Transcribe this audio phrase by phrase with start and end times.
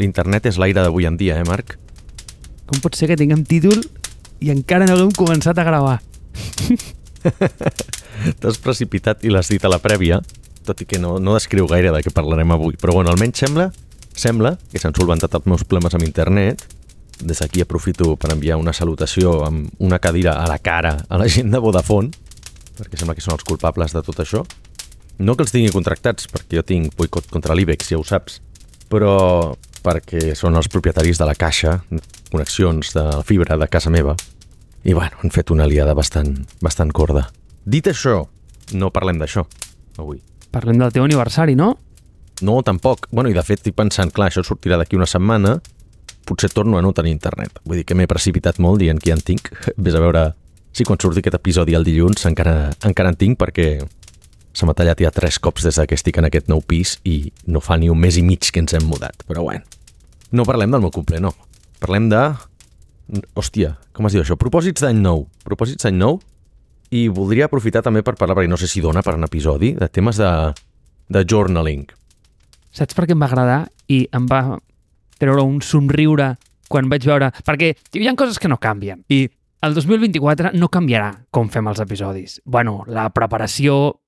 [0.00, 1.76] l'internet és l'aire d'avui en dia, eh, Marc?
[2.64, 3.82] Com pot ser que tinguem títol
[4.40, 5.98] i encara no haguem començat a gravar?
[8.40, 10.20] T'has precipitat i l'has dit a la prèvia,
[10.64, 12.78] tot i que no, no descriu gaire de què parlarem avui.
[12.80, 13.68] Però bueno, almenys sembla,
[14.16, 16.64] sembla que s'han solventat els meus problemes amb internet.
[17.20, 21.28] Des d'aquí aprofito per enviar una salutació amb una cadira a la cara a la
[21.30, 22.10] gent de Vodafone,
[22.78, 24.42] perquè sembla que són els culpables de tot això.
[25.22, 28.40] No que els tingui contractats, perquè jo tinc boicot contra l'IBEX, ja ho saps,
[28.90, 29.14] però
[29.84, 31.78] perquè són els propietaris de la caixa,
[32.32, 34.16] connexions de fibra de casa meva,
[34.84, 36.34] i bueno, han fet una aliada bastant,
[36.64, 37.28] bastant corda.
[37.64, 38.22] Dit això,
[38.76, 39.44] no parlem d'això,
[40.00, 40.20] avui.
[40.52, 41.74] Parlem del teu aniversari, no?
[42.42, 43.08] No, tampoc.
[43.12, 45.56] Bueno, i de fet estic pensant, clar, això sortirà d'aquí una setmana,
[46.24, 47.60] potser torno a no tenir internet.
[47.64, 49.50] Vull dir que m'he precipitat molt dient que ja en tinc.
[49.84, 50.24] Ves a veure
[50.74, 53.68] si quan surti aquest episodi el dilluns encara, encara en tinc perquè
[54.54, 57.60] se m'ha tallat ja tres cops des que estic en aquest nou pis i no
[57.60, 59.26] fa ni un mes i mig que ens hem mudat.
[59.26, 59.66] Però bueno,
[60.30, 61.34] no parlem del meu cumple, no.
[61.82, 62.22] Parlem de...
[63.36, 64.38] Hòstia, com es diu això?
[64.40, 65.26] Propòsits d'any nou.
[65.44, 66.20] Propòsits d'any nou.
[66.94, 69.88] I voldria aprofitar també per parlar, perquè no sé si dona per un episodi, de
[69.92, 70.30] temes de,
[71.12, 71.84] de journaling.
[72.74, 73.60] Saps per què em va agradar
[73.92, 74.56] i em va
[75.20, 76.34] treure un somriure
[76.70, 77.32] quan vaig veure...
[77.44, 79.02] Perquè hi ha coses que no canvien.
[79.12, 79.26] I
[79.64, 82.40] el 2024 no canviarà com fem els episodis.
[82.44, 84.00] Bueno, la preparació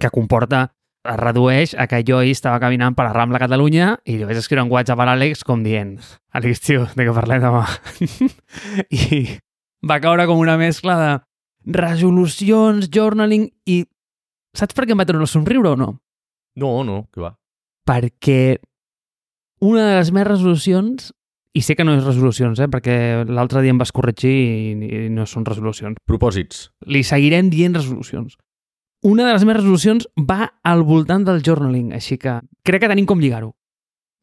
[0.00, 0.68] que comporta
[1.06, 4.40] es redueix a que jo ahir estava caminant per la Rambla Catalunya i li vaig
[4.40, 5.96] escriure un WhatsApp a l'Àlex com dient
[6.36, 7.64] Àlex, tio, de què parlem demà?
[8.90, 9.20] I
[9.86, 11.12] va caure com una mescla de
[11.66, 13.84] resolucions, journaling i...
[14.56, 15.90] Saps per què em va treure el somriure o no?
[16.56, 17.34] No, no, que va.
[17.86, 18.56] Perquè
[19.60, 21.10] una de les més resolucions,
[21.56, 22.96] i sé que no és resolucions, eh, perquè
[23.28, 26.70] l'altre dia em vas corregir i, i no són resolucions, Propòsits.
[26.88, 28.36] li seguirem dient resolucions.
[29.04, 33.06] Una de les més resolucions va al voltant del journaling, així que crec que tenim
[33.06, 33.52] com lligar-ho.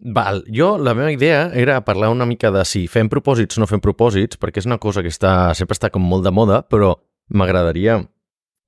[0.03, 3.69] Val, jo, la meva idea era parlar una mica de si fem propòsits o no
[3.69, 6.98] fem propòsits, perquè és una cosa que està, sempre està com molt de moda, però
[7.31, 8.02] m'agradaria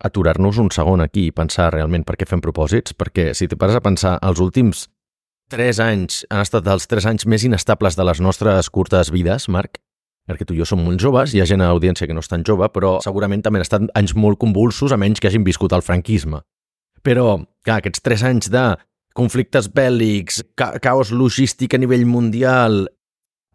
[0.05, 3.75] aturar-nos un segon aquí i pensar realment per què fem propòsits, perquè si te pares
[3.75, 4.85] a pensar, els últims
[5.51, 9.81] 3 anys han estat els 3 anys més inestables de les nostres curtes vides, Marc,
[10.25, 12.31] perquè tu i jo som molt joves, hi ha gent a l'audiència que no és
[12.31, 15.75] tan jove, però segurament també han estat anys molt convulsos, a menys que hagin viscut
[15.75, 16.41] el franquisme.
[17.05, 18.65] Però, clar, aquests 3 anys de
[19.15, 22.87] conflictes bèl·lics, ca caos logístic a nivell mundial,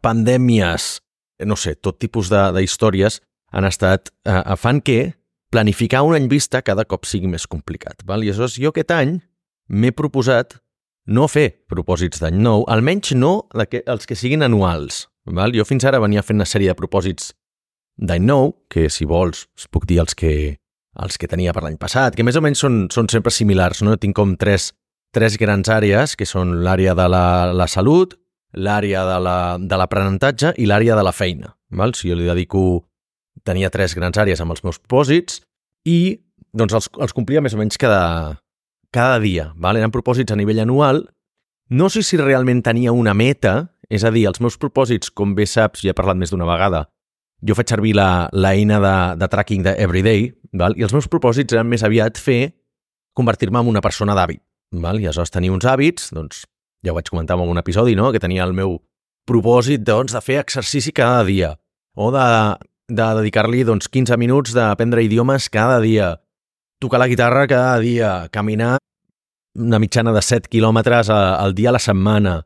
[0.01, 1.01] pandèmies,
[1.45, 3.21] no sé, tot tipus de, de històries
[3.51, 5.15] han estat, eh, fan que
[5.51, 8.05] planificar un any vista cada cop sigui més complicat.
[8.07, 8.23] Val?
[8.23, 9.19] I aleshores jo aquest any
[9.69, 10.61] m'he proposat
[11.11, 15.09] no fer propòsits d'any nou, almenys no els que siguin anuals.
[15.37, 15.55] Val?
[15.57, 17.33] Jo fins ara venia fent una sèrie de propòsits
[18.01, 20.33] d'any nou, que si vols puc dir els que,
[21.05, 23.83] els que tenia per l'any passat, que més o menys són, són sempre similars.
[23.87, 23.97] No?
[24.01, 24.71] Tinc com tres,
[25.15, 27.25] tres grans àrees, que són l'àrea de la,
[27.57, 28.17] la salut,
[28.55, 31.55] l'àrea de l'aprenentatge la, i l'àrea de la feina.
[31.71, 31.95] Val?
[31.95, 32.87] Si jo li dedico...
[33.47, 35.39] Tenia tres grans àrees amb els meus propòsits
[35.89, 36.19] i
[36.53, 38.37] doncs, els, els complia més o menys cada,
[38.93, 39.47] cada dia.
[39.57, 39.79] Val?
[39.81, 41.07] Eren propòsits a nivell anual.
[41.71, 45.47] No sé si realment tenia una meta, és a dir, els meus propòsits, com bé
[45.51, 46.85] saps, ja he parlat més d'una vegada,
[47.43, 50.77] jo faig servir l'eina de, de tracking de Everyday, val?
[50.79, 52.53] i els meus propòsits eren més aviat fer
[53.17, 54.43] convertir-me en una persona d'hàbit.
[54.81, 55.01] Val?
[55.01, 56.45] I aleshores tenir uns hàbits, doncs,
[56.85, 58.13] ja ho vaig comentar en algun episodi, no?
[58.13, 58.79] que tenia el meu
[59.29, 61.55] propòsit doncs, de fer exercici cada dia,
[61.97, 62.27] o de,
[62.93, 66.15] de dedicar-li doncs, 15 minuts d'aprendre idiomes cada dia,
[66.81, 68.77] tocar la guitarra cada dia, caminar
[69.59, 72.41] una mitjana de 7 quilòmetres al dia a la setmana,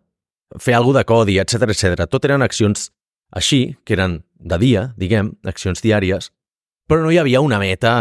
[0.61, 2.07] fer alguna de codi, etc etc.
[2.11, 2.91] Tot eren accions
[3.35, 6.31] així, que eren de dia, diguem, accions diàries,
[6.89, 7.93] però no hi havia una meta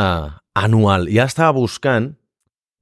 [0.54, 1.08] anual.
[1.10, 2.14] Ja estava buscant,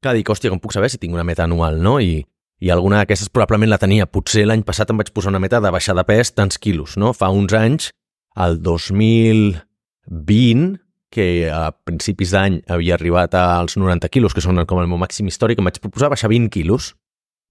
[0.03, 1.99] clar, dic, hòstia, com puc saber si tinc una meta anual, no?
[2.01, 2.25] I,
[2.61, 4.09] i alguna d'aquestes probablement la tenia.
[4.09, 7.13] Potser l'any passat em vaig posar una meta de baixar de pes tants quilos, no?
[7.16, 7.91] Fa uns anys,
[8.35, 10.79] el 2020,
[11.11, 15.28] que a principis d'any havia arribat als 90 quilos, que són com el meu màxim
[15.28, 16.93] històric, em vaig proposar baixar 20 quilos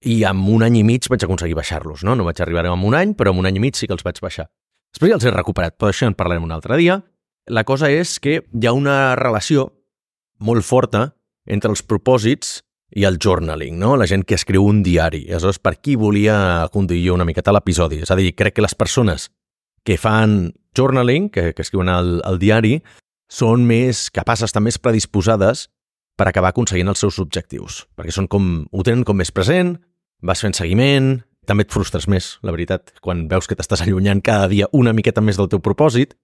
[0.04, 2.14] i en un any i mig vaig aconseguir baixar-los, no?
[2.16, 4.04] No vaig arribar en un any, però en un any i mig sí que els
[4.06, 4.48] vaig baixar.
[4.94, 7.00] Després ja els he recuperat, però això en parlarem un altre dia.
[7.46, 9.70] La cosa és que hi ha una relació
[10.40, 11.10] molt forta
[11.46, 12.60] entre els propòsits
[12.96, 13.94] i el journaling, no?
[13.96, 15.26] La gent que escriu un diari.
[15.28, 18.00] Aleshores, per aquí volia conduir jo una miqueta l'episodi.
[18.02, 19.28] És a dir, crec que les persones
[19.86, 22.80] que fan journaling, que, que escriuen el, el diari,
[23.30, 25.68] són més capaces, estan més predisposades
[26.18, 27.84] per acabar aconseguint els seus objectius.
[27.96, 29.76] Perquè són com, ho tenen com més present,
[30.22, 34.48] vas fent seguiment, també et frustres més, la veritat, quan veus que t'estàs allunyant cada
[34.50, 36.14] dia una miqueta més del teu propòsit,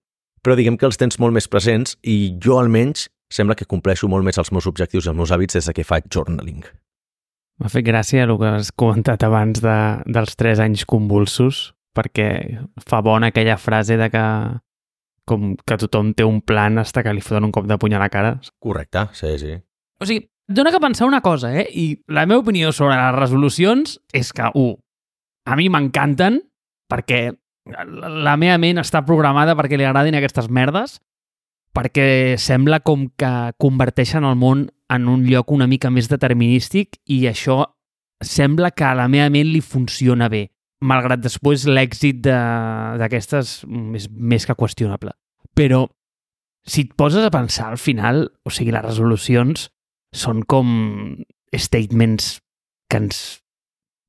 [0.43, 4.25] però diguem que els tens molt més presents i jo almenys sembla que compleixo molt
[4.26, 6.62] més els meus objectius i els meus hàbits des de que faig journaling.
[7.58, 12.28] M'ha fet gràcia el que has comentat abans de, dels tres anys convulsos, perquè
[12.84, 14.25] fa bona aquella frase de que
[15.26, 18.02] com que tothom té un plan hasta que li foten un cop de puny a
[18.02, 18.37] la cara.
[18.62, 19.56] Correcte, sí, sí.
[19.99, 21.66] O sigui, dona que pensar una cosa, eh?
[21.70, 24.76] I la meva opinió sobre les resolucions és que, un,
[25.46, 26.40] a mi m'encanten
[26.90, 27.31] perquè
[27.66, 31.00] la meva ment està programada perquè li agradin aquestes merdes,
[31.75, 37.26] perquè sembla com que converteixen el món en un lloc una mica més determinístic i
[37.26, 37.64] això
[38.22, 40.46] sembla que a la meva ment li funciona bé,
[40.81, 43.58] malgrat després l'èxit d'aquestes
[43.99, 45.12] és més que qüestionable.
[45.56, 45.84] Però
[46.66, 49.69] si et poses a pensar al final, o sigui, les resolucions
[50.16, 50.68] són com
[51.56, 52.36] statements
[52.90, 53.22] que ens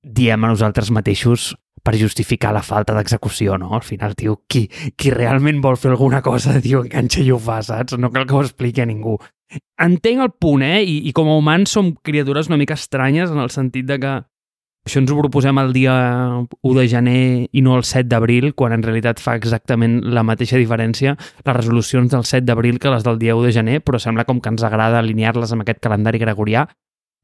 [0.04, 3.71] diem a nosaltres mateixos per justificar la falta d'execució, no?
[3.75, 4.65] Al final, tio, qui,
[5.00, 7.98] qui realment vol fer alguna cosa, tio, enganxa i ho fa, saps?
[8.00, 9.18] No cal que ho expliqui a ningú.
[9.80, 10.81] Entenc el punt, eh?
[10.83, 14.15] I, I com a humans som criatures una mica estranyes en el sentit de que
[14.88, 15.94] això ens ho proposem el dia
[16.39, 20.60] 1 de gener i no el 7 d'abril, quan en realitat fa exactament la mateixa
[20.60, 24.25] diferència les resolucions del 7 d'abril que les del dia 1 de gener, però sembla
[24.28, 26.66] com que ens agrada alinear-les amb aquest calendari gregorià.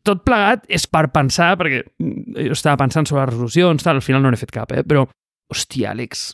[0.04, 4.24] Tot plegat és per pensar, perquè jo estava pensant sobre les resolucions, tal, al final
[4.24, 4.84] no n'he fet cap, eh?
[4.84, 5.06] però,
[5.52, 6.34] hòstia, Àlex,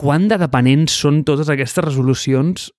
[0.00, 2.70] quan de dependents són totes aquestes resolucions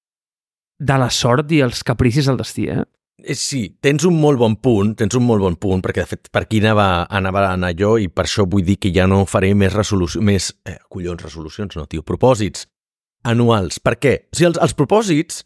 [0.81, 2.83] de la sort i els capricis del destí, eh?
[3.23, 6.29] Eh, sí, tens un molt bon punt, tens un molt bon punt, perquè de fet
[6.33, 9.25] per aquí anava, anava a anar jo i per això vull dir que ja no
[9.29, 12.65] faré més resolucions, més, eh, collons, resolucions, no, tio, propòsits
[13.23, 13.79] anuals.
[13.79, 14.15] Per què?
[14.31, 15.44] O sigui, els, els propòsits,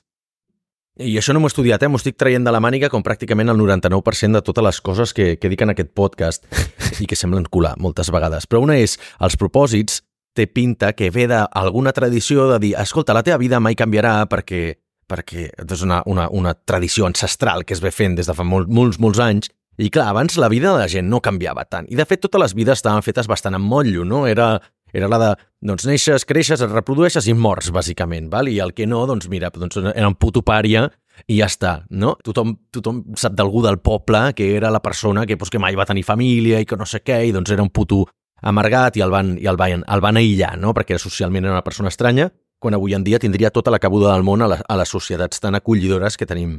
[1.03, 3.51] i això no m'ho he estudiat, eh, m'ho estic traient de la màniga com pràcticament
[3.51, 6.47] el 99% de totes les coses que, que dic en aquest podcast
[7.03, 8.47] i que semblen colar moltes vegades.
[8.47, 9.99] Però una és, els propòsits
[10.35, 14.84] té pinta que ve d'alguna tradició de dir, escolta, la teva vida mai canviarà perquè
[15.09, 18.71] perquè és una, una, una tradició ancestral que es ve fent des de fa molt,
[18.71, 21.87] molts, molts anys, i clar, abans la vida de la gent no canviava tant.
[21.91, 24.23] I de fet totes les vides estaven fetes bastant amb motllo, no?
[24.27, 24.53] Era,
[24.95, 25.31] era la de,
[25.67, 28.47] doncs neixes, creixes, et reprodueixes i mors, bàsicament, val?
[28.47, 30.85] i el que no, doncs mira, doncs era un puto pària
[31.27, 32.15] i ja està, no?
[32.23, 35.87] Tothom, tothom sap d'algú del poble que era la persona que, doncs, que mai va
[35.87, 38.05] tenir família i que no sé què, i doncs era un puto
[38.45, 40.71] amargat i el van, i el van, el van aïllar, no?
[40.75, 42.29] Perquè socialment era una persona estranya
[42.65, 45.37] quan avui en dia tindria tota la cabuda del món a, la, a les societats
[45.43, 46.57] tan acollidores que tenim,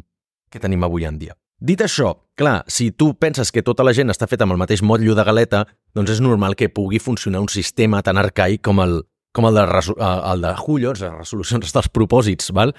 [0.55, 1.35] que tenim avui en dia.
[1.59, 4.85] Dit això, clar, si tu penses que tota la gent està feta amb el mateix
[4.87, 5.65] motllo de galeta,
[5.97, 9.01] doncs és normal que pugui funcionar un sistema tan arcaic com el,
[9.35, 9.65] com el de,
[9.97, 12.77] eh, el de Jullos, les resolucions dels propòsits, val?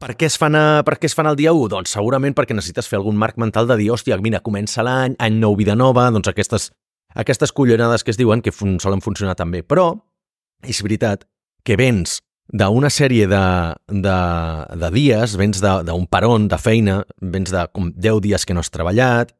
[0.00, 1.68] Per què, es fan a, per què es fan el dia 1?
[1.76, 5.36] Doncs segurament perquè necessites fer algun marc mental de dir, hòstia, mira, comença l'any, any
[5.42, 6.70] nou, vida nova, doncs aquestes,
[7.12, 9.60] aquestes collonades que es diuen que fun solen funcionar també.
[9.60, 9.90] Però
[10.64, 11.28] és veritat
[11.66, 13.44] que vens d'una sèrie de,
[13.88, 14.16] de,
[14.80, 18.72] de dies, vens d'un peron de feina, vens de com 10 dies que no has
[18.72, 19.32] treballat,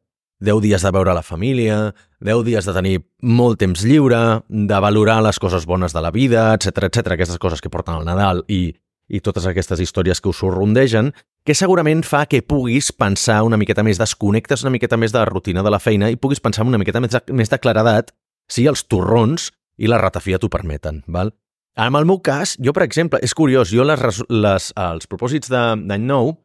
[0.43, 5.21] 10 dies de veure la família, 10 dies de tenir molt temps lliure, de valorar
[5.23, 8.73] les coses bones de la vida, etc etc aquestes coses que porten al Nadal i,
[9.07, 11.13] i totes aquestes històries que us rondegen,
[11.45, 15.29] que segurament fa que puguis pensar una miqueta més, desconnectes una miqueta més de la
[15.29, 18.11] rutina de la feina i puguis pensar una miqueta més de, més de claredat
[18.51, 21.03] si els torrons i la ratafia t'ho permeten.
[21.07, 21.33] Val?
[21.73, 26.03] En el meu cas, jo, per exemple, és curiós, jo les, les, els propòsits d'any
[26.05, 26.35] nou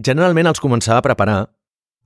[0.00, 1.40] generalment els començava a preparar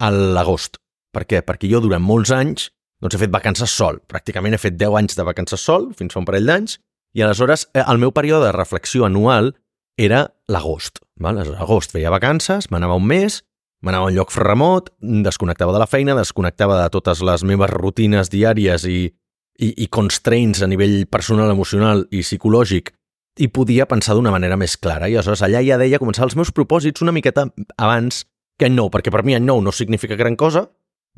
[0.03, 0.81] a l'agost.
[1.15, 1.45] Per què?
[1.47, 2.73] Perquè jo durant molts anys
[3.05, 4.01] doncs he fet vacances sol.
[4.11, 6.79] Pràcticament he fet 10 anys de vacances sol, fins fa un parell d'anys,
[7.15, 9.53] i aleshores eh, el meu període de reflexió anual
[10.01, 11.03] era l'agost.
[11.21, 13.43] Aleshores, agost feia vacances, m'anava un mes,
[13.85, 18.33] m'anava a un lloc remot, desconnectava de la feina, desconnectava de totes les meves rutines
[18.33, 19.13] diàries i,
[19.59, 22.93] i, i constraints a nivell personal, emocional i psicològic
[23.41, 25.09] i podia pensar d'una manera més clara.
[25.09, 28.25] I aleshores allà ja deia començar els meus propòsits una miqueta abans
[28.59, 30.69] que any nou, perquè per mi any nou no significa gran cosa,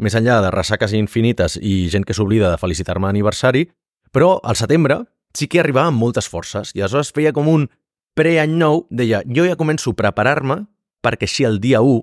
[0.00, 3.66] més enllà de ressaques infinites i gent que s'oblida de felicitar-me aniversari,
[4.12, 5.02] però al setembre
[5.36, 7.68] sí que arribava amb moltes forces i aleshores feia com un
[8.16, 10.62] pre-any nou, deia, jo ja començo a preparar-me
[11.04, 12.00] perquè així el dia 1,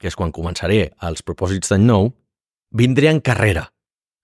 [0.00, 2.10] que és quan començaré els propòsits d'any nou,
[2.72, 3.68] vindré en carrera.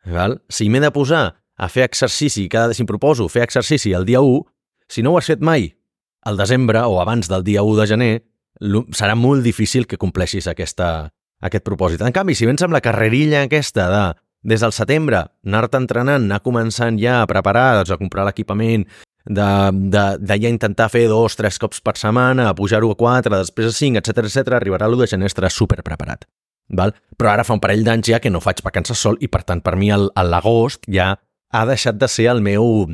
[0.06, 0.40] Val?
[0.48, 1.24] Si m'he de posar
[1.60, 4.42] a fer exercici, cada si em proposo fer exercici el dia 1,
[4.88, 5.74] si no ho has fet mai
[6.24, 8.14] al desembre o abans del dia 1 de gener,
[8.96, 12.02] serà molt difícil que compleixis aquesta, aquest propòsit.
[12.04, 14.02] En canvi, si vens amb la carrerilla aquesta de
[14.42, 18.86] des del setembre, anar-te entrenant, anar començant ja a preparar, doncs, a comprar l'equipament,
[19.26, 19.48] de,
[19.92, 23.76] de, de ja intentar fer dos, tres cops per setmana, pujar-ho a quatre, després a
[23.76, 26.24] cinc, etc etc, arribarà l'1 de gener estaràs super preparat.
[26.70, 26.94] Val?
[27.18, 29.62] Però ara fa un parell d'anys ja que no faig vacances sol i per tant
[29.62, 31.12] per mi l'agost ja
[31.50, 32.86] ha deixat de ser el meu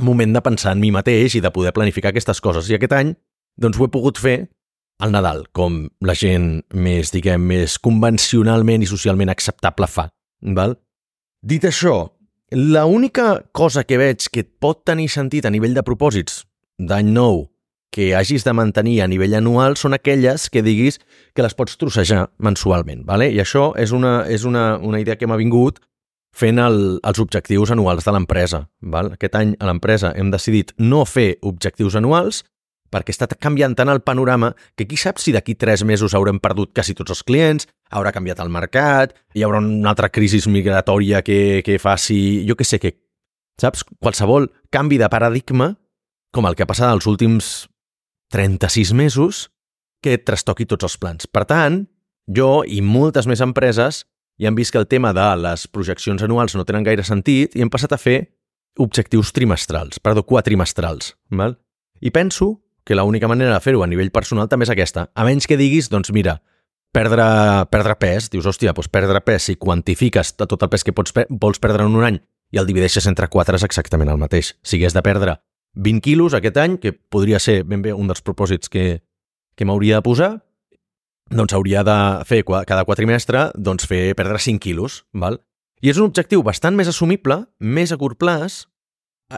[0.00, 2.68] moment de pensar en mi mateix i de poder planificar aquestes coses.
[2.70, 3.14] I aquest any
[3.60, 4.38] doncs ho he pogut fer
[5.00, 10.10] al Nadal, com la gent més, diguem, més convencionalment i socialment acceptable fa
[10.56, 10.76] Val?
[11.40, 12.10] Dit això,
[12.52, 16.44] la única cosa que veig que et pot tenir sentit a nivell de propòsits
[16.76, 17.46] d'any nou
[17.90, 21.00] que hagis de mantenir a nivell anual són aquelles que diguis
[21.34, 23.04] que les pots trossejar mensualment.
[23.08, 23.30] Vale?
[23.32, 25.80] I això és una, és una, una idea que m'ha vingut
[26.36, 28.64] fent el, els objectius anuals de l'empresa.
[29.02, 32.44] Aquest any a l'empresa hem decidit no fer objectius anuals
[32.90, 36.72] perquè està canviant tant el panorama que qui sap si d'aquí tres mesos haurem perdut
[36.74, 41.62] quasi tots els clients, haurà canviat el mercat, hi haurà una altra crisi migratòria que,
[41.66, 42.44] que faci...
[42.48, 42.96] Jo que sé, que,
[43.62, 43.84] saps?
[44.02, 45.74] Qualsevol canvi de paradigma,
[46.34, 47.68] com el que ha passat els últims
[48.34, 49.48] 36 mesos,
[50.02, 51.26] que et trastoqui tots els plans.
[51.26, 51.82] Per tant,
[52.26, 54.04] jo i moltes més empreses
[54.40, 57.64] i han vist que el tema de les projeccions anuals no tenen gaire sentit i
[57.64, 58.20] hem passat a fer
[58.80, 61.14] objectius trimestrals, perdó, quatrimestrals.
[61.28, 61.58] Val?
[62.00, 65.10] I penso que l'única manera de fer-ho a nivell personal també és aquesta.
[65.14, 66.38] A menys que diguis, doncs mira,
[66.96, 67.26] perdre,
[67.70, 71.60] perdre pes, dius, hòstia, doncs perdre pes, si quantifiques tot el pes que pots, vols
[71.60, 72.18] perdre en un any
[72.50, 74.54] i el divideixes entre quatre és exactament el mateix.
[74.62, 75.36] Si hagués de perdre
[75.74, 79.02] 20 quilos aquest any, que podria ser ben bé un dels propòsits que,
[79.60, 80.30] que m'hauria de posar,
[81.28, 85.02] doncs hauria de fer cada quatrimestre doncs fer perdre 5 quilos.
[85.12, 85.36] Val?
[85.84, 88.64] I és un objectiu bastant més assumible, més a curt plaç,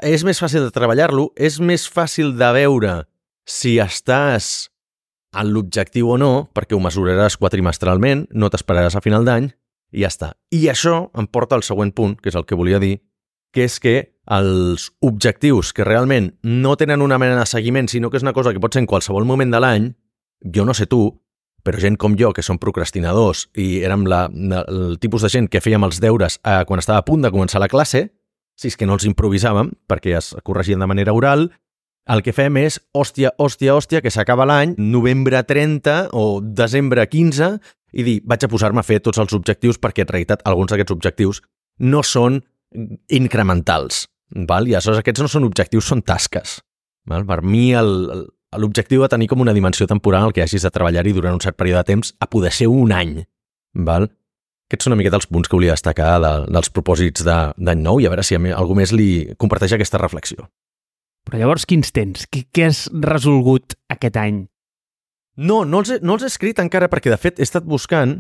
[0.07, 2.95] és més fàcil de treballar-lo, és més fàcil de veure
[3.51, 4.69] si estàs
[5.35, 9.51] en l'objectiu o no, perquè ho mesuraràs quatrimestralment, no t'esperaràs a final d'any,
[9.93, 10.33] i ja està.
[10.55, 13.01] I això em porta al següent punt, que és el que volia dir,
[13.53, 13.97] que és que
[14.31, 18.53] els objectius que realment no tenen una mena de seguiment, sinó que és una cosa
[18.55, 19.91] que pot ser en qualsevol moment de l'any,
[20.43, 21.05] jo no sé tu,
[21.63, 24.25] però gent com jo, que som procrastinadors i érem la,
[24.67, 27.63] el tipus de gent que fèiem els deures eh, quan estava a punt de començar
[27.63, 28.09] la classe,
[28.59, 31.49] si és que no els improvisàvem, perquè es corregien de manera oral,
[32.11, 37.53] el que fem és, hòstia, hòstia, hòstia, que s'acaba l'any, novembre 30 o desembre 15,
[37.93, 40.97] i dir, vaig a posar-me a fer tots els objectius perquè en realitat alguns d'aquests
[40.97, 41.43] objectius
[41.79, 42.41] no són
[43.13, 44.07] incrementals.
[44.49, 44.67] Val?
[44.67, 46.59] I aleshores aquests no són objectius, són tasques.
[47.07, 47.27] Val?
[47.29, 47.93] Per mi el,
[48.59, 51.83] l'objectiu de tenir com una dimensió temporal que hagis de treballar-hi durant un cert període
[51.83, 53.23] de temps a poder ser un any.
[53.75, 54.09] Val?
[54.69, 58.01] Aquests són una miqueta els punts que volia destacar de, dels propòsits d'any de, nou
[58.01, 60.49] i a veure si a mi, algú més li comparteix aquesta reflexió.
[61.29, 62.25] Però llavors quins tens?
[62.33, 64.47] Què, què has resolgut aquest any?
[65.37, 68.19] No, no els, he, no els he escrit encara perquè de fet he estat buscant,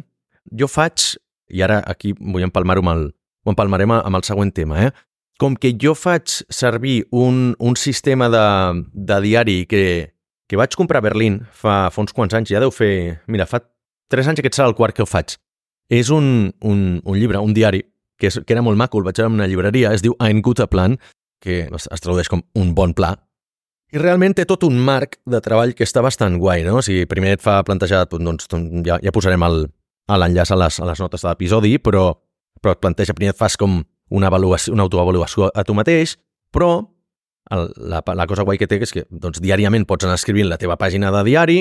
[0.48, 1.14] jo faig,
[1.52, 3.08] i ara aquí vull empalmar-ho amb el,
[3.44, 4.92] ho empalmarem amb el següent tema, eh?
[5.40, 8.46] Com que jo faig servir un, un sistema de,
[8.92, 9.84] de diari que,
[10.52, 13.22] que vaig comprar a Berlín fa, fa uns quants anys, ja deu fer...
[13.32, 13.62] Mira, fa
[14.12, 15.38] tres anys aquest serà el quart que ho faig.
[15.88, 17.80] És un, un, un llibre, un diari,
[18.20, 20.44] que, és, que era molt maco, el vaig veure en una llibreria, es diu Ein
[20.44, 20.98] guter Plan,
[21.40, 23.14] que es, es tradueix com un bon pla,
[23.92, 26.78] i realment té tot un marc de treball que està bastant guai, no?
[26.80, 30.88] O sigui, primer et fa plantejar, doncs, doncs ja, ja posarem l'enllaç a, les, a
[30.88, 32.06] les notes de l'episodi, però,
[32.60, 33.82] però et planteja, primer et fas com
[34.12, 36.16] una, avaluació, una autoavaluació a tu mateix,
[36.52, 36.72] però
[37.50, 40.60] el, la, la cosa guai que té és que doncs, diàriament pots anar escrivint la
[40.60, 41.58] teva pàgina de diari,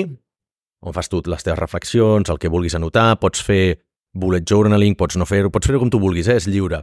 [0.82, 5.16] on fas tu les teves reflexions, el que vulguis anotar, pots fer bullet journaling, pots
[5.16, 6.38] no fer-ho, pots fer-ho com tu vulguis, eh?
[6.40, 6.82] és lliure.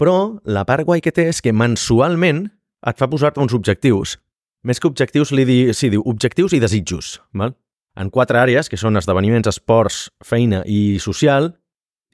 [0.00, 2.46] Però la part guai que té és que mensualment
[2.84, 4.18] et fa posar-te uns objectius.
[4.64, 7.18] Més que objectius, li di, sí, diu objectius i desitjos.
[7.36, 7.54] Val?
[8.00, 11.52] En quatre àrees, que són esdeveniments, esports, feina i social,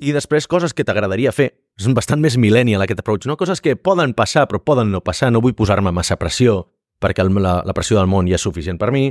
[0.01, 1.53] i després coses que t'agradaria fer.
[1.81, 3.39] És bastant més millennial aquest approach, no?
[3.41, 6.67] Coses que poden passar però poden no passar, no vull posar-me massa pressió
[7.01, 9.09] perquè el, la, la pressió del món ja és suficient per mi.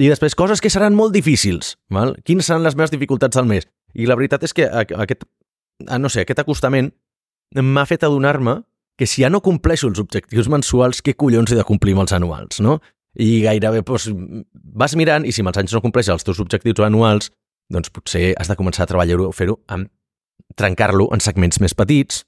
[0.00, 2.14] I després coses que seran molt difícils, val?
[2.24, 3.66] Quines seran les meves dificultats del mes?
[3.96, 5.24] I la veritat és que aquest,
[5.96, 6.92] no sé, aquest acostament
[7.56, 8.60] m'ha fet adonar-me
[9.00, 12.12] que si ja no compleixo els objectius mensuals, què collons he de complir amb els
[12.16, 12.78] anuals, no?
[13.16, 14.10] I gairebé doncs,
[14.52, 17.32] vas mirant i si amb els anys no compleixes els teus objectius anuals,
[17.72, 19.88] doncs potser has de començar a treballar-ho, fer-ho amb
[20.56, 22.24] trencar-lo en segments més petits,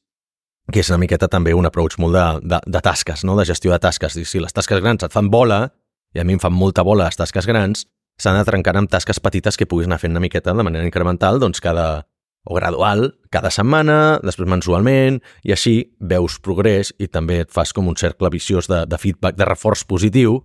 [0.73, 3.37] que és una miqueta també un approach molt de, de, de tasques, no?
[3.39, 4.15] de gestió de tasques.
[4.29, 5.67] Si les tasques grans et fan bola,
[6.15, 7.87] i a mi em fan molta bola les tasques grans,
[8.21, 11.41] s'han de trencar amb tasques petites que puguis anar fent una miqueta de manera incremental,
[11.43, 12.05] doncs cada,
[12.45, 17.89] o gradual, cada setmana, després mensualment, i així veus progrés i també et fas com
[17.89, 20.43] un cercle viciós de, de feedback, de reforç positiu,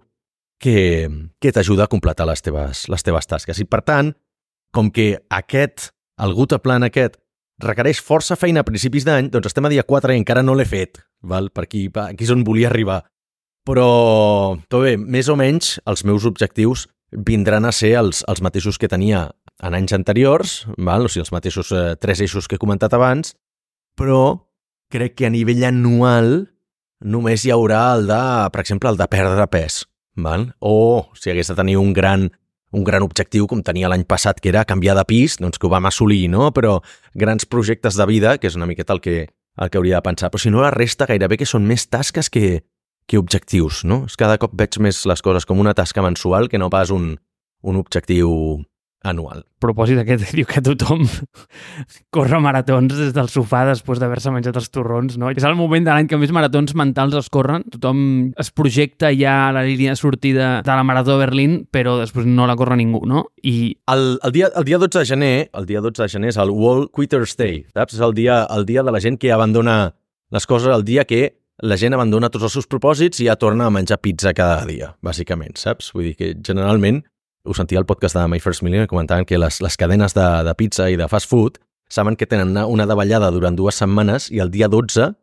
[0.59, 3.59] que, que t'ajuda a completar les teves, les teves tasques.
[3.61, 4.13] I per tant,
[4.73, 5.91] com que aquest,
[6.21, 7.19] el Guta Plan aquest,
[7.63, 10.65] requereix força feina a principis d'any, doncs estem a dia 4 i encara no l'he
[10.67, 11.49] fet, val?
[11.49, 13.03] per aquí, aquí és on volia arribar.
[13.67, 13.87] Però,
[14.71, 18.87] tot bé, més o menys els meus objectius vindran a ser els, els mateixos que
[18.91, 19.27] tenia
[19.63, 21.07] en anys anteriors, val?
[21.07, 23.33] o sigui, els mateixos eh, tres eixos que he comentat abans,
[23.97, 24.47] però
[24.93, 26.47] crec que a nivell anual
[27.03, 28.23] només hi haurà el de,
[28.53, 29.83] per exemple, el de perdre pes.
[30.17, 30.51] Val?
[30.59, 32.29] O si hagués de tenir un gran,
[32.77, 35.73] un gran objectiu com tenia l'any passat, que era canviar de pis, doncs que ho
[35.73, 36.51] vam assolir, no?
[36.55, 36.77] Però
[37.17, 39.17] grans projectes de vida, que és una miqueta el que,
[39.57, 40.31] el que hauria de pensar.
[40.31, 42.61] Però si no, la resta gairebé que són més tasques que,
[43.09, 44.03] que objectius, no?
[44.07, 47.15] És cada cop veig més les coses com una tasca mensual que no pas un,
[47.63, 48.31] un objectiu
[49.03, 49.43] anual.
[49.43, 51.03] A propòsit aquest, diu que tothom
[52.15, 55.31] corre maratons des del sofà després d'haver-se menjat els torrons, no?
[55.31, 57.65] És el moment de l'any que més maratons mentals es corren.
[57.73, 58.01] Tothom
[58.39, 62.27] es projecta ja a la línia de sortida de la Marató de Berlín, però després
[62.27, 63.27] no la corre ningú, no?
[63.43, 66.39] I El, el, dia, el dia 12 de gener, el dia 12 de gener és
[66.41, 67.97] el World Quitters Day, saps?
[67.97, 69.95] És el dia, el dia de la gent que abandona
[70.33, 73.67] les coses, el dia que la gent abandona tots els seus propòsits i ja torna
[73.67, 75.89] a menjar pizza cada dia, bàsicament, saps?
[75.95, 77.01] Vull dir que generalment,
[77.47, 80.53] ho sentia al podcast de My First Million, comentaven que les, les cadenes de, de
[80.59, 84.41] pizza i de fast food saben que tenen una, una davallada durant dues setmanes i
[84.43, 85.13] el dia 12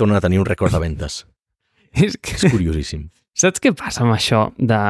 [0.00, 1.24] tornen a tenir un rècord de ventes.
[1.92, 2.38] és que...
[2.38, 3.10] És curiosíssim.
[3.34, 4.80] Saps què passa amb això de,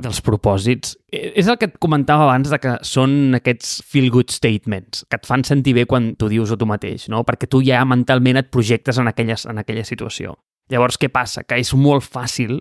[0.00, 0.96] dels propòsits?
[1.12, 5.28] Eh, És el que et comentava abans de que són aquests feel-good statements, que et
[5.28, 7.24] fan sentir bé quan t'ho dius a tu mateix, no?
[7.26, 10.38] perquè tu ja mentalment et projectes en, aquelles, en aquella situació.
[10.70, 11.42] Llavors, què passa?
[11.42, 12.60] Que és molt fàcil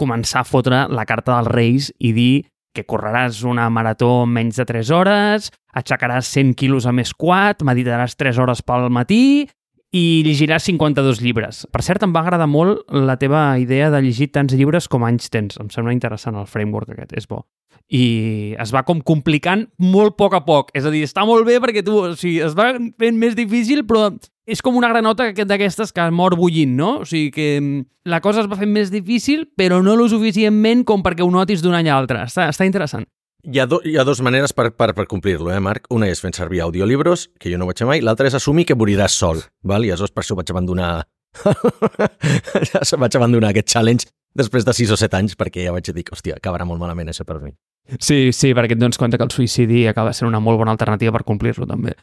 [0.00, 2.32] començar a fotre la carta dels Reis i dir
[2.74, 7.64] que correràs una marató en menys de 3 hores, aixecaràs 100 quilos a més quad,
[7.66, 9.48] meditaràs 3 hores pel matí
[9.90, 11.64] i llegiràs 52 llibres.
[11.72, 15.30] Per cert, em va agradar molt la teva idea de llegir tants llibres com anys
[15.34, 15.58] tens.
[15.58, 17.42] Em sembla interessant el framework aquest, és bo.
[17.90, 20.70] I es va com complicant molt a poc a poc.
[20.78, 23.82] És a dir, està molt bé perquè tu, o sigui, es va fent més difícil,
[23.86, 24.12] però
[24.50, 26.90] és com una granota que- d'aquestes que mor bullint, no?
[27.00, 30.84] O sigui que mm, la cosa es va fent més difícil, però no lo suficientment
[30.84, 32.24] com perquè ho notis d'un any a l'altre.
[32.26, 33.06] Està, està interessant.
[33.46, 35.86] Hi ha, do, hi ha dues maneres per, per, per complir-lo, eh, Marc?
[35.96, 38.66] Una és fent servir audiolibros, que jo no ho vaig fer mai, l'altra és assumir
[38.68, 39.86] que moriràs sol, val?
[39.86, 41.06] i aleshores per això vaig abandonar
[43.00, 46.12] vaig abandonar aquest challenge després de 6 o 7 anys, perquè ja vaig dir que,
[46.14, 47.54] hòstia, acabarà molt malament això per mi.
[47.98, 51.10] Sí, sí, perquè et dones compte que el suïcidi acaba sent una molt bona alternativa
[51.16, 51.96] per complir-lo, també.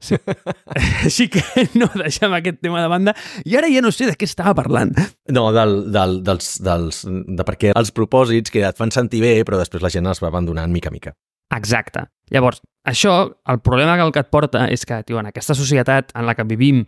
[0.00, 0.16] Sí.
[1.04, 1.42] Així que
[1.76, 3.14] no deixem aquest tema de banda.
[3.44, 4.94] I ara ja no sé de què estava parlant.
[5.28, 9.60] No, del, del, dels, dels, de perquè els propòsits que et fan sentir bé, però
[9.60, 11.14] després la gent els va abandonant mica a mica.
[11.54, 12.06] Exacte.
[12.30, 13.14] Llavors, això,
[13.50, 16.36] el problema que el que et porta és que, tio, en aquesta societat en la
[16.38, 16.84] que vivim,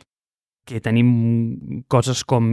[0.67, 2.47] que tenim coses com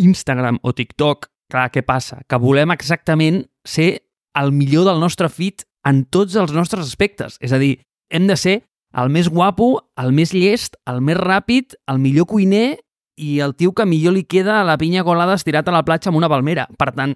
[0.00, 2.20] Instagram o TikTok, clar, què passa?
[2.28, 3.92] Que volem exactament ser
[4.38, 7.38] el millor del nostre fit en tots els nostres aspectes.
[7.40, 7.76] És a dir,
[8.10, 8.56] hem de ser
[8.96, 12.80] el més guapo, el més llest, el més ràpid, el millor cuiner
[13.20, 16.10] i el tio que millor li queda a la pinya colada estirat a la platja
[16.10, 16.66] amb una palmera.
[16.78, 17.14] Per tant,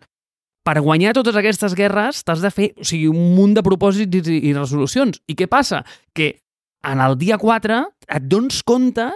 [0.65, 4.53] per guanyar totes aquestes guerres t'has de fer o sigui, un munt de propòsits i,
[4.57, 5.21] resolucions.
[5.29, 5.83] I què passa?
[6.15, 6.39] Que
[6.85, 7.81] en el dia 4
[8.17, 9.09] et dones compte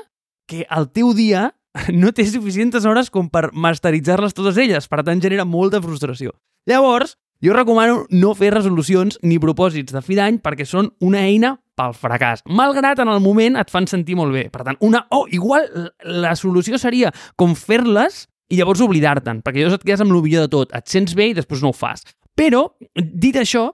[0.49, 1.51] que el teu dia
[2.01, 4.89] no té suficients hores com per masteritzar-les totes elles.
[4.89, 6.35] Per tant, genera molta frustració.
[6.69, 11.55] Llavors, jo recomano no fer resolucions ni propòsits de fi d'any perquè són una eina
[11.79, 12.43] pel fracàs.
[12.51, 14.49] Malgrat en el moment et fan sentir molt bé.
[14.51, 15.05] Per tant, una...
[15.15, 15.69] Oh, igual
[16.03, 20.47] la solució seria com fer-les i llavors oblidar-te'n, perquè llavors et quedes amb el millor
[20.47, 22.03] de tot, et sents bé i després no ho fas.
[22.39, 22.65] Però,
[22.97, 23.69] dit això,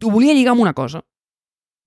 [0.00, 1.02] t'ho volia lligar amb una cosa,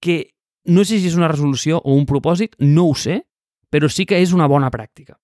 [0.02, 0.22] que
[0.70, 3.22] no sé si és una resolució o un propòsit, no ho sé,
[3.70, 5.18] però sí que és una bona pràctica.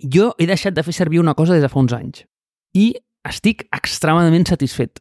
[0.00, 2.24] Jo he deixat de fer servir una cosa des de fa uns anys
[2.76, 2.92] i
[3.26, 5.00] estic extremadament satisfet.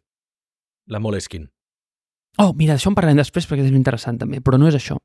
[0.91, 1.49] La Moleskine.
[2.41, 4.97] Oh, mira, d'això en parlem després perquè és interessant també, però no és això.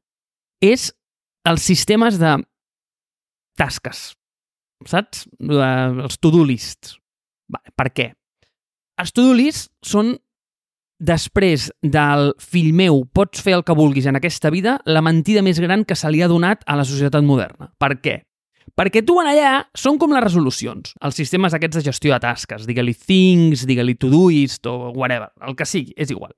[0.60, 0.90] És
[1.48, 2.34] els sistemes de
[3.60, 4.00] tasques,
[4.88, 5.26] saps?
[5.40, 6.96] Els to-do lists.
[7.50, 8.10] Va, per què?
[9.00, 10.16] Els to-do lists són
[11.00, 15.60] després del fill meu, pots fer el que vulguis en aquesta vida, la mentida més
[15.62, 17.70] gran que se li ha donat a la societat moderna.
[17.80, 18.18] Per què?
[18.78, 22.66] Perquè tu en allà són com les resolucions, els sistemes aquests de gestió de tasques,
[22.68, 26.32] digue-li things, digue-li todoist o whatever, el que sigui, és igual.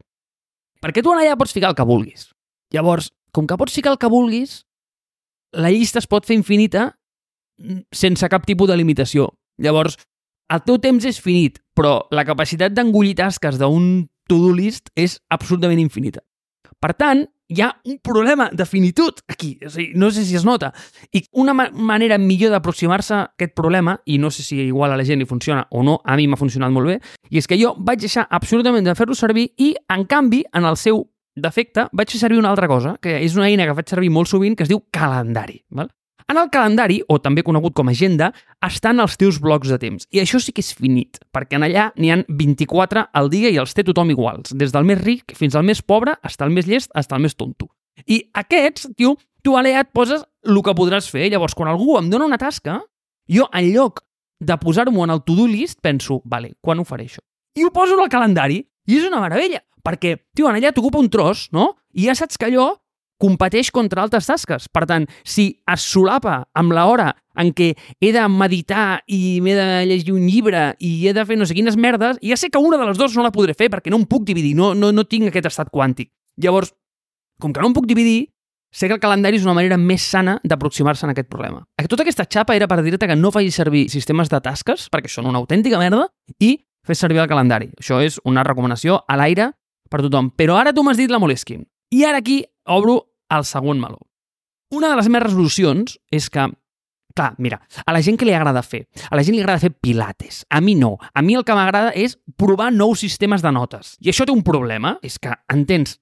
[0.82, 2.30] Perquè tu en allà pots ficar el que vulguis.
[2.74, 4.62] Llavors, com que pots ficar el que vulguis,
[5.52, 6.88] la llista es pot fer infinita
[7.60, 9.28] mm, sense cap tipus de limitació.
[9.62, 9.98] Llavors,
[10.52, 15.80] el teu temps és finit, però la capacitat d'engullir tasques d'un to-do list és absolutament
[15.80, 16.24] infinita.
[16.82, 19.52] Per tant, hi ha un problema de finitud aquí.
[19.64, 20.72] O sigui, no sé si es nota.
[21.12, 24.98] I una ma manera millor d'aproximar-se a aquest problema, i no sé si igual a
[24.98, 26.98] la gent li funciona o no, a mi m'ha funcionat molt bé,
[27.30, 30.78] i és que jo vaig deixar absolutament de fer-lo servir i, en canvi, en el
[30.80, 31.04] seu
[31.36, 34.28] defecte, vaig fer servir una altra cosa, que és una eina que faig servir molt
[34.32, 35.62] sovint, que es diu calendari.
[35.70, 35.92] Val?
[36.32, 38.30] En el calendari, o també conegut com agenda,
[38.64, 40.06] estan els teus blocs de temps.
[40.16, 43.58] I això sí que és finit, perquè en allà n'hi han 24 al dia i
[43.60, 44.54] els té tothom iguals.
[44.56, 47.36] Des del més ric fins al més pobre, hasta el més llest, hasta el més
[47.36, 47.68] tonto.
[48.08, 51.28] I aquests, tio, tu allà et poses el que podràs fer.
[51.28, 52.78] Llavors, quan algú em dona una tasca,
[53.28, 54.00] jo, en lloc
[54.40, 57.20] de posar-m'ho en el to-do list, penso, vale, quan ho faré això?
[57.60, 58.62] I ho poso al calendari.
[58.88, 61.74] I és una meravella, perquè, tio, en allà t'ocupa un tros, no?
[61.92, 62.70] I ja saps que allò
[63.22, 64.66] competeix contra altres tasques.
[64.72, 67.70] Per tant, si es solapa amb l'hora en què
[68.02, 71.56] he de meditar i m'he de llegir un llibre i he de fer no sé
[71.56, 74.02] quines merdes, ja sé que una de les dues no la podré fer perquè no
[74.02, 76.10] em puc dividir, no, no, no tinc aquest estat quàntic.
[76.42, 76.74] Llavors,
[77.40, 78.32] com que no em puc dividir,
[78.72, 81.62] sé que el calendari és una manera més sana d'aproximar-se a aquest problema.
[81.88, 85.28] Tota aquesta xapa era per dir-te que no facis servir sistemes de tasques, perquè són
[85.28, 86.06] una autèntica merda,
[86.40, 86.56] i
[86.86, 87.70] fes servir el calendari.
[87.78, 89.52] Això és una recomanació a l'aire
[89.92, 90.32] per tothom.
[90.34, 91.68] Però ara tu m'has dit la Moleskine.
[91.92, 94.00] I ara aquí obro el segon meló.
[94.72, 96.48] Una de les meves resolucions és que
[97.14, 98.86] Clar, mira, a la gent que li agrada fer?
[99.10, 100.46] A la gent li agrada fer pilates.
[100.48, 100.94] A mi no.
[101.12, 103.96] A mi el que m'agrada és provar nous sistemes de notes.
[104.00, 105.98] I això té un problema, és que en tens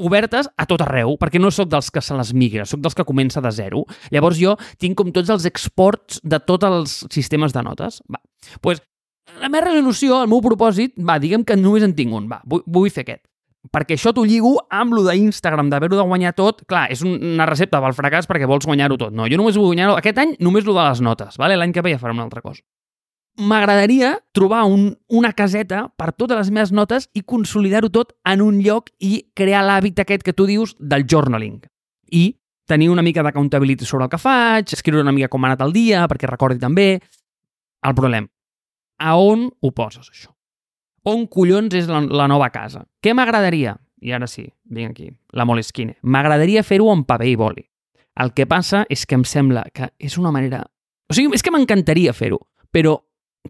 [0.00, 3.04] obertes a tot arreu, perquè no sóc dels que se les migra, sóc dels que
[3.04, 3.84] comença de zero.
[4.12, 8.00] Llavors jo tinc com tots els exports de tots els sistemes de notes.
[8.08, 8.20] Va,
[8.64, 8.80] pues,
[9.40, 12.64] la meva resolució, el meu propòsit, va, diguem que només en tinc un, va, vull,
[12.64, 13.26] vull fer aquest
[13.72, 16.62] perquè això t'ho lligo amb lo d'Instagram, d'haver-ho de guanyar tot.
[16.68, 19.14] Clar, és una recepta pel fracàs perquè vols guanyar-ho tot.
[19.16, 21.38] No, jo només vull guanyar-ho aquest any, només lo de les notes.
[21.40, 21.58] Vale?
[21.58, 22.62] L'any que ve ja farem una altra cosa.
[23.36, 28.62] M'agradaria trobar un, una caseta per totes les meves notes i consolidar-ho tot en un
[28.64, 31.60] lloc i crear l'hàbit aquest que tu dius del journaling.
[32.12, 32.30] I
[32.66, 35.76] tenir una mica d'accountability sobre el que faig, escriure una mica com ha anat el
[35.76, 36.88] dia perquè recordi també.
[37.86, 38.26] El problema,
[38.98, 40.35] a on ho poses, això?
[41.06, 42.84] On collons és la, la nova casa.
[43.02, 43.76] Què m'agradaria?
[44.02, 45.96] I ara sí, vinc aquí, la Moleskine.
[46.02, 47.64] M'agradaria fer-ho amb paper i boli.
[48.20, 50.64] El que passa és que em sembla que és una manera...
[51.10, 52.40] O sigui, és que m'encantaria fer-ho,
[52.74, 52.96] però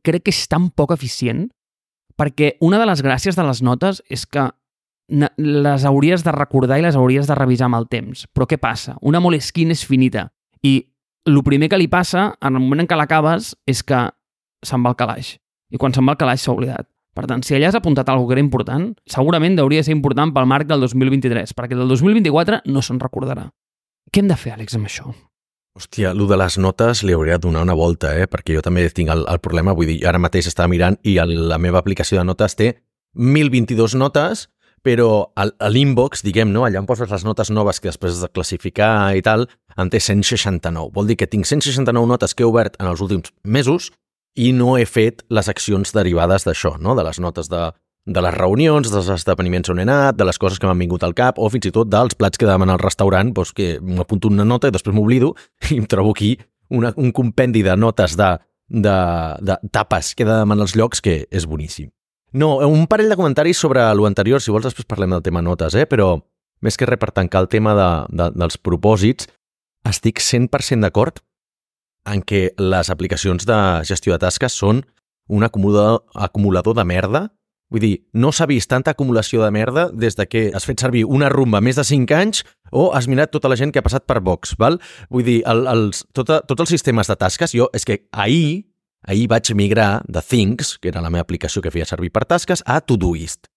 [0.05, 1.47] crec que és tan poc eficient
[2.17, 4.49] perquè una de les gràcies de les notes és que
[5.09, 8.27] les hauries de recordar i les hauries de revisar amb el temps.
[8.35, 8.97] Però què passa?
[9.01, 10.27] Una Moleskine és finita
[10.67, 10.81] i
[11.27, 14.07] el primer que li passa en el moment en què l'acabes és que
[14.67, 15.37] se'n va al calaix.
[15.71, 16.89] I quan se'n va al calaix s'ha oblidat.
[17.17, 20.49] Per tant, si allà has apuntat alguna era important, segurament hauria de ser important pel
[20.51, 23.47] marc del 2023, perquè del 2024 no se'n recordarà.
[24.13, 25.09] Què hem de fer, Àlex, amb això?
[25.77, 28.29] Hòstia, el de les notes li hauria de donar una volta, eh?
[28.29, 31.35] perquè jo també tinc el, el problema, vull dir, ara mateix estava mirant i el,
[31.51, 32.71] la meva aplicació de notes té
[33.17, 34.47] 1022 notes,
[34.85, 36.65] però a l'inbox, diguem, no?
[36.65, 40.01] allà on poses les notes noves que després has de classificar i tal, en té
[40.01, 40.93] 169.
[40.95, 43.91] Vol dir que tinc 169 notes que he obert en els últims mesos
[44.37, 46.95] i no he fet les accions derivades d'això, no?
[46.95, 47.63] de les notes de,
[48.07, 51.17] de les reunions, dels esdeveniments on he anat, de les coses que m'han vingut al
[51.17, 54.47] cap, o fins i tot dels plats que demano al restaurant, doncs que m'apunto una
[54.47, 55.33] nota i després m'oblido
[55.73, 56.37] i em trobo aquí
[56.71, 58.31] una, un compendi de notes de,
[58.69, 58.97] de,
[59.41, 61.91] de tapes que he de demanar als llocs que és boníssim.
[62.37, 65.87] No, un parell de comentaris sobre l'anterior, si vols després parlem del tema notes, eh?
[65.89, 66.19] però
[66.61, 69.31] més que res per tancar el tema de, de, dels propòsits,
[69.87, 71.23] estic 100% d'acord
[72.07, 74.85] en què les aplicacions de gestió de tasques són
[75.29, 77.23] un acumulador, acumulador de merda.
[77.71, 81.03] Vull dir, no s'ha vist tanta acumulació de merda des de que has fet servir
[81.05, 84.07] una rumba més de 5 anys o has mirat tota la gent que ha passat
[84.07, 84.79] per Vox, val?
[85.11, 88.69] Vull dir, el, els, tota, tots els sistemes de tasques, jo, és que ahir,
[89.03, 92.63] ahir vaig migrar de Things, que era la meva aplicació que feia servir per tasques,
[92.67, 93.51] a Todoist.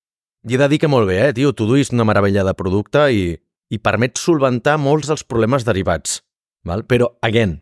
[0.49, 3.23] I he de dir que molt bé, eh, tio, Todoist una meravella de producte i,
[3.69, 6.23] i permet solventar molts dels problemes derivats,
[6.65, 6.81] val?
[6.89, 7.59] Però, again,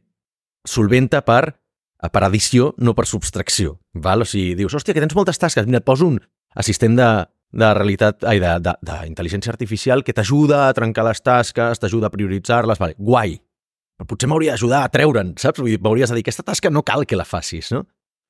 [0.68, 1.56] solventa per,
[2.12, 3.78] per addició, no per subtracció.
[3.94, 4.24] Val?
[4.24, 6.20] O sigui, dius, hòstia, que tens moltes tasques, mira, et poso un
[6.58, 7.10] assistent de,
[7.54, 12.98] de realitat, ai, d'intel·ligència artificial que t'ajuda a trencar les tasques, t'ajuda a prioritzar-les, vale,
[12.98, 13.38] guai.
[13.98, 15.64] Però potser m'hauria d'ajudar a treure'n, saps?
[15.64, 17.88] Vull m'hauries de dir, aquesta tasca no cal que la facis, no?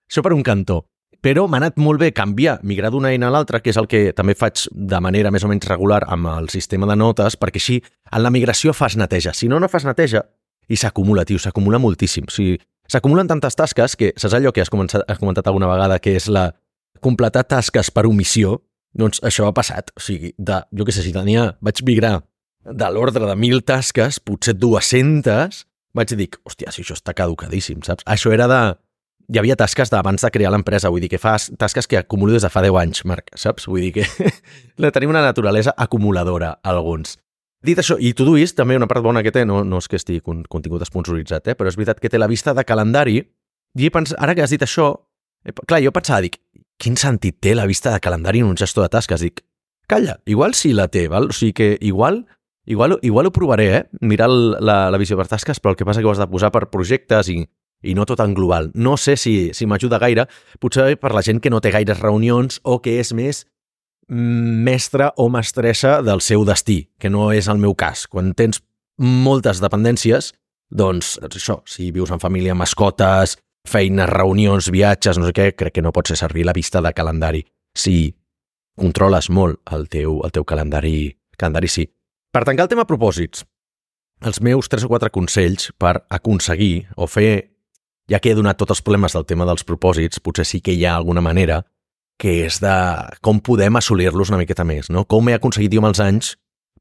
[0.08, 0.86] Això per un cantó.
[1.24, 4.14] Però m'ha anat molt bé canviar, migrar d'una eina a l'altra, que és el que
[4.16, 7.80] també faig de manera més o menys regular amb el sistema de notes, perquè així
[7.82, 9.34] en la migració fas neteja.
[9.34, 10.24] Si no, no fas neteja,
[10.68, 12.28] i s'acumula, tio, s'acumula moltíssim.
[12.28, 12.58] O sigui,
[12.92, 16.30] s'acumulen tantes tasques que, saps allò que has, començat, has comentat alguna vegada, que és
[16.32, 16.50] la
[17.04, 18.60] completar tasques per omissió?
[18.98, 19.94] Doncs això ha passat.
[19.98, 22.20] O sigui, de, jo què sé, si tenia, vaig migrar
[22.68, 25.64] de l'ordre de mil tasques, potser 200,
[25.96, 28.06] vaig dir, hòstia, si això està caducadíssim, saps?
[28.08, 28.62] Això era de...
[29.28, 32.46] Hi havia tasques d'abans de crear l'empresa, vull dir que fas tasques que acumulo des
[32.46, 33.66] de fa 10 anys, Marc, saps?
[33.68, 37.18] Vull dir que tenim una naturalesa acumuladora, alguns.
[37.68, 40.22] Dit això, i Todoist, també una part bona que té, no, no és que estigui
[40.24, 41.56] contingut esponsoritzat, eh?
[41.58, 43.20] però és veritat que té la vista de calendari,
[43.78, 44.14] i pens...
[44.16, 44.94] ara que has dit això,
[45.44, 46.40] eh, clar, jo pensava, dic,
[46.80, 49.26] quin sentit té la vista de calendari en un gestor de tasques?
[49.26, 49.44] Dic,
[49.92, 51.28] calla, igual sí la té, val?
[51.34, 52.24] o sigui que igual,
[52.66, 53.84] igual, igual ho provaré, eh?
[54.00, 56.54] mirar la, la visió per tasques, però el que passa que ho has de posar
[56.56, 57.42] per projectes i,
[57.84, 58.72] i no tot en global.
[58.76, 60.30] No sé si, si m'ajuda gaire,
[60.64, 63.44] potser per la gent que no té gaires reunions o que és més
[64.08, 68.06] mestre o mestressa del seu destí, que no és el meu cas.
[68.08, 68.62] Quan tens
[68.98, 70.32] moltes dependències,
[70.70, 75.76] doncs, doncs això, si vius en família, mascotes, feines, reunions, viatges, no sé què, crec
[75.76, 77.44] que no pot ser servir la vista de calendari.
[77.76, 78.16] Si
[78.80, 81.88] controles molt el teu, el teu calendari, calendari sí.
[82.32, 83.44] Per tancar el tema propòsits,
[84.26, 87.54] els meus tres o quatre consells per aconseguir o fer,
[88.10, 90.86] ja que he donat tots els problemes del tema dels propòsits, potser sí que hi
[90.86, 91.64] ha alguna manera
[92.18, 92.76] que és de
[93.22, 95.06] com podem assolir-los una miqueta més, no?
[95.06, 96.34] Com he aconseguit jo amb els anys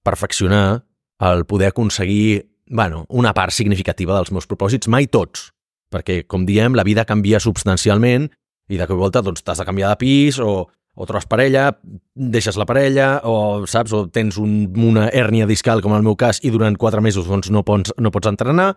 [0.06, 0.86] perfeccionar
[1.26, 5.50] el poder aconseguir, bueno, una part significativa dels meus propòsits, mai tots,
[5.92, 8.30] perquè, com diem, la vida canvia substancialment
[8.68, 11.68] i de cop i volta doncs, t'has de canviar de pis o, o trobes parella,
[12.14, 16.16] deixes la parella o, saps, o tens un, una hèrnia discal, com en el meu
[16.18, 18.72] cas, i durant quatre mesos doncs, no, pots, no pots entrenar,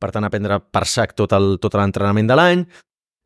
[0.00, 2.64] per tant, aprendre per sac tot el tot l'entrenament de l'any.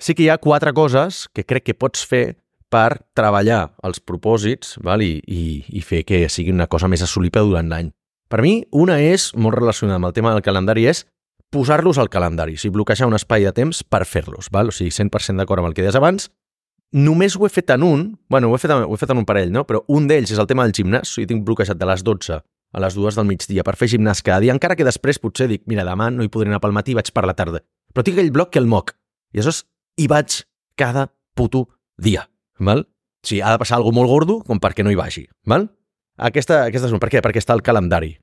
[0.02, 2.38] Sí que hi ha quatre coses que crec que pots fer
[2.72, 5.02] per treballar els propòsits val?
[5.04, 7.92] I, i, i fer que sigui una cosa més assolible durant l'any.
[8.28, 11.06] Per mi, una és, molt relacionada amb el tema del calendari, és
[11.50, 15.40] posar-los al calendari, o sigui, bloquejar un espai de temps per fer-los, o sigui, 100%
[15.40, 16.28] d'acord amb el que deies abans.
[16.92, 19.26] Només ho he fet en un, bueno, ho he fet, ho he fet en un
[19.28, 19.64] parell, no?
[19.64, 22.40] però un d'ells és el tema del gimnàs, o sigui, tinc bloquejat de les 12
[22.72, 25.64] a les 2 del migdia per fer gimnàs cada dia, encara que després potser dic,
[25.66, 27.62] mira, demà no hi podré anar pel matí, vaig per la tarda.
[27.94, 28.92] Però tinc aquell bloc que el moc.
[29.32, 29.64] I aleshores
[29.96, 30.42] hi vaig
[30.76, 32.28] cada puto dia.
[32.58, 32.86] Val?
[33.26, 35.26] Si ha de passar alguna molt gordo, com perquè no hi vagi.
[35.46, 35.68] Val?
[36.18, 37.00] Aquesta, aquesta és un...
[37.02, 37.22] Per què?
[37.24, 38.16] Perquè està al calendari.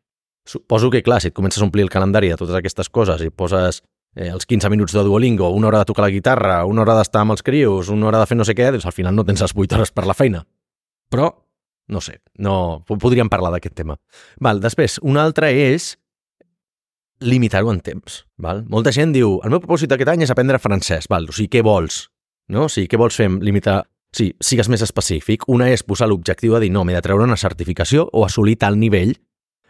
[0.46, 3.32] Suposo que, clar, si et comences a omplir el calendari de totes aquestes coses i
[3.32, 3.82] poses
[4.16, 7.24] eh, els 15 minuts de Duolingo, una hora de tocar la guitarra, una hora d'estar
[7.26, 9.42] amb els crios, una hora de fer no sé què, doncs al final no tens
[9.42, 10.46] les 8 hores per la feina.
[11.10, 11.32] Però,
[11.88, 13.98] no sé, no, podríem parlar d'aquest tema.
[14.42, 15.96] Val, després, una altra és
[17.26, 18.24] limitar-ho en temps.
[18.42, 18.64] Val?
[18.70, 21.10] Molta gent diu, el meu propòsit d'aquest any és aprendre francès.
[21.12, 21.30] Val?
[21.30, 22.06] O sigui, què vols?
[22.52, 22.68] No?
[22.68, 23.30] O sigui, què vols fer?
[23.42, 23.84] Limitar...
[24.16, 25.44] Sí, sigues més específic.
[25.52, 28.78] Una és posar l'objectiu de dir, no, m'he de treure una certificació o assolir tal
[28.80, 29.12] nivell,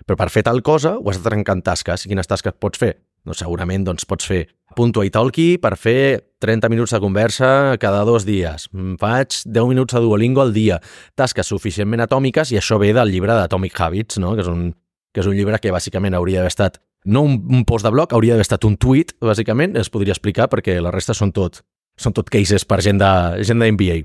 [0.05, 2.05] però per fer tal cosa ho has de trencar en tasques.
[2.05, 2.93] Quines tasques pots fer?
[3.25, 4.43] Doncs segurament doncs, pots fer
[4.77, 7.49] punto i talkie per fer 30 minuts de conversa
[7.81, 8.67] cada dos dies.
[9.01, 10.77] Faig 10 minuts de Duolingo al dia.
[11.17, 14.35] Tasques suficientment atòmiques i això ve del llibre d'Atomic Habits, no?
[14.35, 14.67] que, és un,
[15.09, 18.13] que és un llibre que bàsicament hauria d'haver estat no un, un post de blog,
[18.13, 21.63] hauria d'haver estat un tuit, bàsicament, es podria explicar perquè la resta són tot,
[21.97, 23.11] són tot cases per gent de,
[23.45, 24.03] gent de MBA.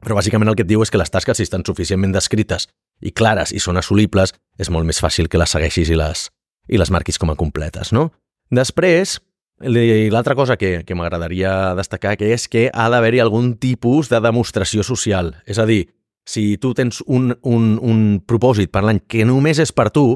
[0.00, 2.68] Però bàsicament el que et diu és que les tasques, si estan suficientment descrites
[3.00, 6.28] i clares i són assolibles, és molt més fàcil que les segueixis i les,
[6.68, 8.10] i les marquis com a completes, no?
[8.50, 9.18] Després,
[9.60, 14.84] l'altra cosa que, que m'agradaria destacar que és que ha d'haver-hi algun tipus de demostració
[14.86, 15.34] social.
[15.46, 15.84] És a dir,
[16.26, 20.06] si tu tens un, un, un propòsit per l'any que només és per tu,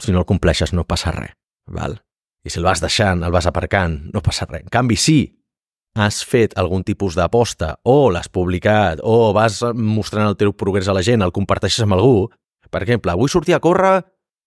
[0.00, 1.36] si no el compleixes no passa res,
[1.70, 2.00] val?
[2.44, 4.66] I si el vas deixant, el vas aparcant, no passa res.
[4.66, 5.18] En canvi, si
[5.94, 10.94] has fet algun tipus d'aposta o l'has publicat o vas mostrant el teu progrés a
[10.96, 12.28] la gent, el comparteixes amb algú,
[12.70, 14.00] per exemple, vull sortir a córrer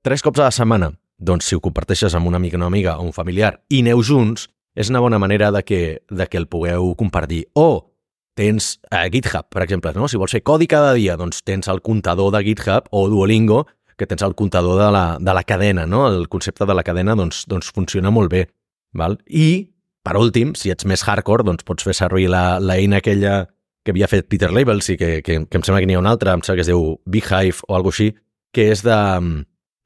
[0.03, 0.91] tres cops a la setmana.
[1.17, 4.49] Doncs si ho comparteixes amb una amiga, una amiga o un familiar i neu junts,
[4.77, 7.47] és una bona manera de que, de que el pugueu compartir.
[7.55, 7.95] O
[8.37, 10.05] tens a GitHub, per exemple, no?
[10.07, 13.65] si vols fer codi cada dia, doncs tens el comptador de GitHub o Duolingo,
[13.97, 16.05] que tens el comptador de la, de la cadena, no?
[16.11, 18.45] el concepte de la cadena doncs, doncs funciona molt bé.
[18.93, 19.17] Val?
[19.25, 19.71] I
[20.07, 23.41] per últim, si ets més hardcore, doncs pots fer servir l'eina aquella
[23.83, 26.13] que havia fet Peter Labels i que, que, que em sembla que n'hi ha una
[26.15, 28.09] altra, em sembla que es diu Beehive o alguna així,
[28.55, 28.97] que és de,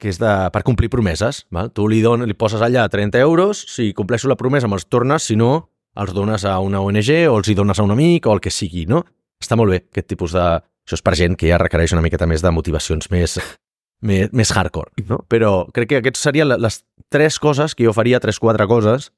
[0.02, 1.44] que és de, per complir promeses.
[1.54, 1.70] Val?
[1.74, 5.38] Tu li, don, li poses allà 30 euros, si compleixo la promesa me'ls tornes, si
[5.38, 5.52] no,
[5.94, 8.50] els dones a una ONG o els hi dones a un amic o el que
[8.50, 9.04] sigui, no?
[9.42, 10.46] Està molt bé aquest tipus de...
[10.82, 13.36] Això és per gent que ja requereix una miqueta més de motivacions més,
[14.02, 15.20] més, més hardcore, no?
[15.30, 16.80] Però crec que aquestes serien les
[17.12, 19.12] tres coses que jo faria, tres, quatre coses,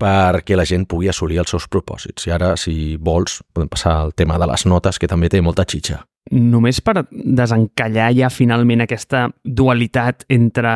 [0.00, 2.26] perquè la gent pugui assolir els seus propòsits.
[2.28, 5.66] I ara, si vols, podem passar al tema de les notes, que també té molta
[5.68, 6.00] xitxa.
[6.36, 10.72] Només per desencallar ja finalment aquesta dualitat entre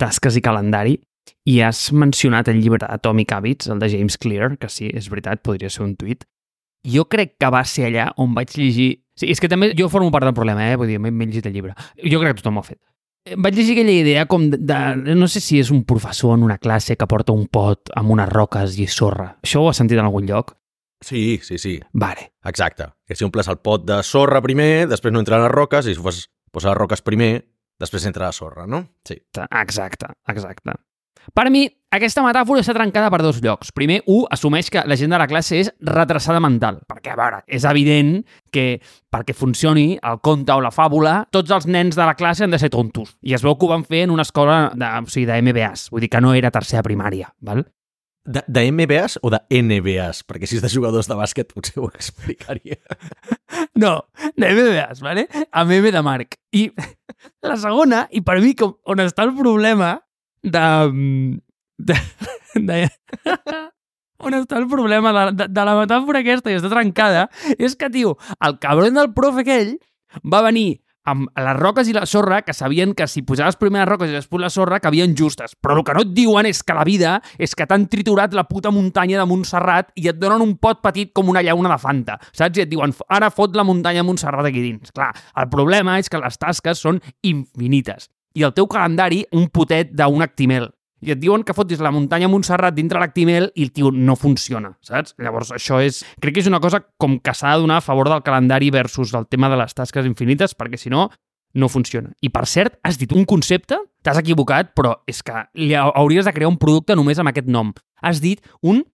[0.00, 0.98] tasques i calendari,
[1.46, 5.42] i has mencionat el llibre Atomic Habits, el de James Clear, que sí, és veritat,
[5.42, 6.26] podria ser un tuit.
[6.86, 8.90] Jo crec que va ser allà on vaig llegir...
[9.18, 10.78] Sí, és que també jo formo part del problema, eh?
[10.78, 11.74] Vull dir, m'he llegit el llibre.
[12.02, 12.80] Jo crec que tothom ho ha fet
[13.36, 15.14] vaig llegir aquella idea com de, de...
[15.18, 18.28] No sé si és un professor en una classe que porta un pot amb unes
[18.32, 19.32] roques i sorra.
[19.44, 20.56] Això ho has sentit en algun lloc?
[21.02, 21.78] Sí, sí, sí.
[21.92, 22.32] Vale.
[22.46, 22.92] Exacte.
[23.06, 26.02] Que si omples el pot de sorra primer, després no entren les roques, i si
[26.02, 27.32] fos posar les roques primer,
[27.82, 28.84] després entra la sorra, no?
[29.08, 29.18] Sí.
[29.34, 30.78] Exacte, exacte.
[31.30, 31.62] Per mi,
[31.94, 33.70] aquesta metàfora està trencada per dos llocs.
[33.76, 37.42] Primer, un assumeix que la gent de la classe és retrasada mental, perquè, a veure,
[37.46, 38.16] és evident
[38.52, 38.80] que
[39.12, 42.58] perquè funcioni el conte o la fàbula, tots els nens de la classe han de
[42.58, 43.14] ser tontos.
[43.22, 45.90] I es veu que ho van fer en una escola de, o sigui, de MBAs,
[45.92, 47.62] vull dir que no era tercera primària, val?
[48.24, 50.22] De, de MBAs o de NBAs?
[50.28, 52.80] Perquè si és de jugadors de bàsquet potser ho explicaria.
[53.82, 54.04] No,
[54.36, 55.24] de MBAs, vale?
[55.50, 56.36] Amb M de Marc.
[56.54, 56.66] I
[57.48, 59.94] la segona, i per mi com, on està el problema,
[60.42, 61.40] de...
[61.78, 61.98] de,
[62.54, 62.82] de
[64.22, 67.26] on està el problema de, de, de la metàfora aquesta i està trencada,
[67.58, 69.76] és que, tio, el cabron del profe aquell
[70.22, 73.88] va venir amb les roques i la sorra, que sabien que si posaves primer les
[73.88, 75.56] roques i després la sorra, havien justes.
[75.58, 78.46] Però el que no et diuen és que la vida és que t'han triturat la
[78.46, 82.18] puta muntanya de Montserrat i et donen un pot petit com una llauna de Fanta,
[82.30, 82.58] saps?
[82.58, 84.94] I et diuen, ara fot la muntanya de Montserrat aquí dins.
[84.94, 85.10] Clar,
[85.42, 88.06] el problema és que les tasques són infinites.
[88.34, 90.70] I el teu calendari, un potet d'un actimel
[91.02, 94.70] i et diuen que fotis la muntanya Montserrat dintre l'Actimel i el tio no funciona,
[94.86, 95.16] saps?
[95.18, 96.02] Llavors, això és...
[96.22, 99.12] Crec que és una cosa com que s'ha de donar a favor del calendari versus
[99.18, 101.08] el tema de les tasques infinites, perquè si no,
[101.58, 102.14] no funciona.
[102.22, 106.36] I per cert, has dit un concepte, t'has equivocat, però és que li hauries de
[106.36, 107.74] crear un producte només amb aquest nom.
[107.98, 108.84] Has dit un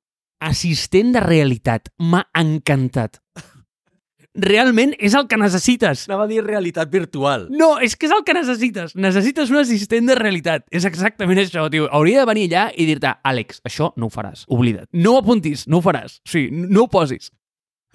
[0.40, 1.92] assistent de realitat.
[2.00, 3.20] M'ha encantat
[4.38, 6.06] realment és el que necessites.
[6.08, 7.48] Anava a dir realitat virtual.
[7.50, 8.94] No, és que és el que necessites.
[8.98, 10.66] Necessites un assistent de realitat.
[10.70, 11.88] És exactament això, tio.
[11.92, 14.46] Hauria de venir allà i dir-te, Àlex, això no ho faràs.
[14.48, 14.88] Oblida't.
[14.92, 16.20] No ho apuntis, no ho faràs.
[16.28, 17.32] Sí, no ho posis.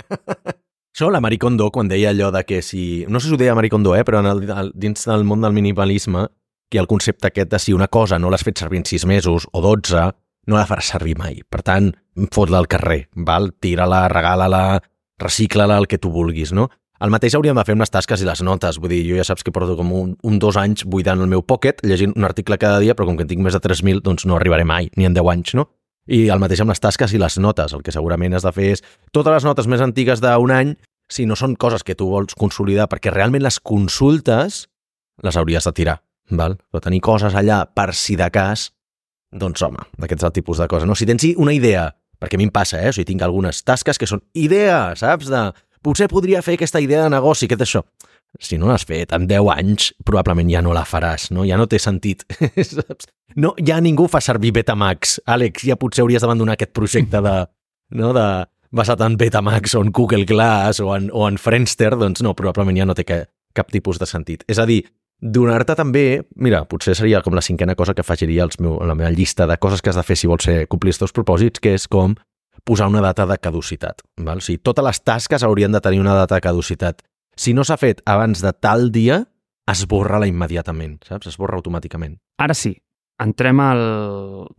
[0.93, 3.03] Això, la Marie Kondo, quan deia allò de que si...
[3.09, 4.03] No sé si ho deia Marie Kondo, eh?
[4.05, 6.27] però en el, dins del món del minimalisme,
[6.69, 9.47] que el concepte aquest de si una cosa no l'has fet servir en 6 mesos
[9.49, 10.03] o 12,
[10.45, 11.41] no la faràs servir mai.
[11.49, 11.89] Per tant,
[12.33, 13.55] fot-la al carrer, val?
[13.57, 14.63] tira-la, regala-la,
[15.23, 16.69] recicla-la el que tu vulguis, no?
[17.03, 18.77] El mateix hauríem de fer amb les tasques i les notes.
[18.79, 21.41] Vull dir, jo ja saps que porto com un, un dos anys buidant el meu
[21.43, 24.27] pocket, llegint un article cada dia, però com que en tinc més de 3.000, doncs
[24.29, 25.67] no arribaré mai, ni en 10 anys, no?
[26.07, 27.73] I el mateix amb les tasques i les notes.
[27.75, 28.83] El que segurament has de fer és
[29.15, 30.75] totes les notes més antigues d'un any,
[31.11, 34.67] si no són coses que tu vols consolidar, perquè realment les consultes
[35.23, 35.97] les hauries de tirar,
[36.31, 36.57] val?
[36.71, 38.69] Però tenir coses allà per si de cas,
[39.33, 40.87] doncs home, d'aquests tipus de coses.
[40.87, 40.95] No?
[40.95, 41.89] Si tens una idea
[42.23, 42.93] perquè a mi em passa, eh?
[42.93, 45.27] O sigui, tinc algunes tasques que són idees, saps?
[45.31, 45.43] De,
[45.83, 47.83] potser podria fer aquesta idea de negoci, és això?
[48.41, 51.43] Si no l'has fet en 10 anys, probablement ja no la faràs, no?
[51.45, 52.25] Ja no té sentit,
[52.77, 53.11] saps?
[53.35, 55.19] No, ja ningú fa servir Betamax.
[55.29, 57.35] Àlex, ja potser hauries d'abandonar aquest projecte de,
[57.99, 58.25] no, de,
[58.73, 62.77] basat en Betamax o en Google Glass o en, o en Friendster, doncs no, probablement
[62.77, 64.43] ja no té que, cap tipus de sentit.
[64.49, 64.81] És a dir,
[65.23, 66.05] donar-te també,
[66.35, 69.47] mira, potser seria com la cinquena cosa que afegiria als meu, a la meva llista
[69.47, 71.87] de coses que has de fer si vols ser, complir els teus propòsits, que és
[71.87, 72.17] com
[72.67, 74.03] posar una data de caducitat.
[74.19, 74.43] Val?
[74.43, 77.01] O sigui, totes les tasques haurien de tenir una data de caducitat.
[77.39, 79.23] Si no s'ha fet abans de tal dia,
[79.71, 81.31] esborra-la immediatament, saps?
[81.31, 82.19] Esborra automàticament.
[82.43, 82.75] Ara sí,
[83.23, 83.83] entrem al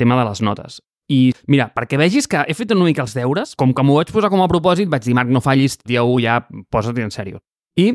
[0.00, 0.80] tema de les notes.
[1.12, 4.10] I mira, perquè vegis que he fet una mica els deures, com que m'ho vaig
[4.14, 6.38] posar com a propòsit, vaig dir, Marc, no fallis, dia 1 ja
[6.72, 7.42] posa't en sèrio.
[7.76, 7.92] I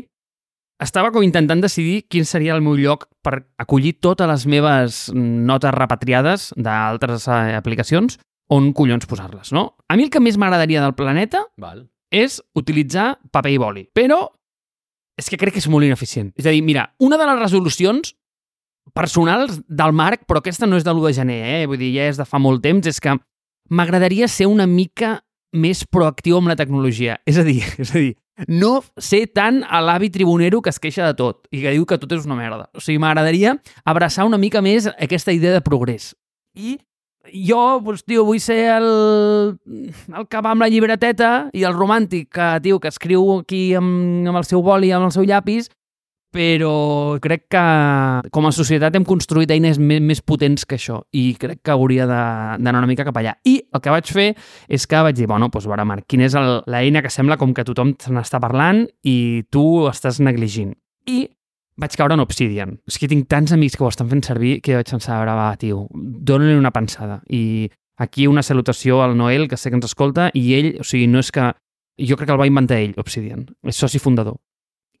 [0.80, 5.74] estava com intentant decidir quin seria el meu lloc per acollir totes les meves notes
[5.76, 8.18] repatriades d'altres eh, aplicacions,
[8.50, 9.76] on collons posar-les, no?
[9.88, 11.84] A mi el que més m'agradaria del planeta Val.
[12.10, 14.24] és utilitzar paper i boli, però
[15.20, 16.32] és que crec que és molt ineficient.
[16.40, 18.14] És a dir, mira, una de les resolucions
[18.96, 21.66] personals del Marc, però aquesta no és de l'1 de gener, eh?
[21.68, 23.14] vull dir, ja és de fa molt temps, és que
[23.70, 25.18] m'agradaria ser una mica
[25.52, 27.18] més proactiu amb la tecnologia.
[27.26, 28.14] És a dir, és a dir,
[28.48, 31.98] no ser tant a l'avi tribunero que es queixa de tot i que diu que
[32.00, 32.68] tot és una merda.
[32.74, 36.14] O sigui, m'agradaria abraçar una mica més aquesta idea de progrés.
[36.54, 36.78] I
[37.30, 38.88] jo, doncs, tio, vull ser el,
[40.16, 44.26] el que va amb la llibreteta i el romàntic que, tio, que escriu aquí amb,
[44.30, 45.70] amb el seu boli, amb el seu llapis
[46.30, 47.62] però crec que
[48.30, 52.06] com a societat hem construït eines més, més potents que això i crec que hauria
[52.06, 53.34] d'anar una mica cap allà.
[53.44, 54.28] I el que vaig fer
[54.68, 56.36] és que vaig dir, bueno, doncs, veure, Marc, quina és
[56.70, 60.76] l'eina que sembla com que tothom se n'està parlant i tu estàs negligint.
[61.10, 61.26] I
[61.80, 62.76] vaig caure en Obsidian.
[62.86, 65.36] És que tinc tants amics que ho estan fent servir que vaig pensar, a veure,
[65.38, 67.20] va, tio, dona-li una pensada.
[67.26, 71.10] I aquí una salutació al Noel, que sé que ens escolta, i ell, o sigui,
[71.10, 71.50] no és que...
[72.00, 73.42] Jo crec que el va inventar ell, Obsidian.
[73.68, 74.38] És soci fundador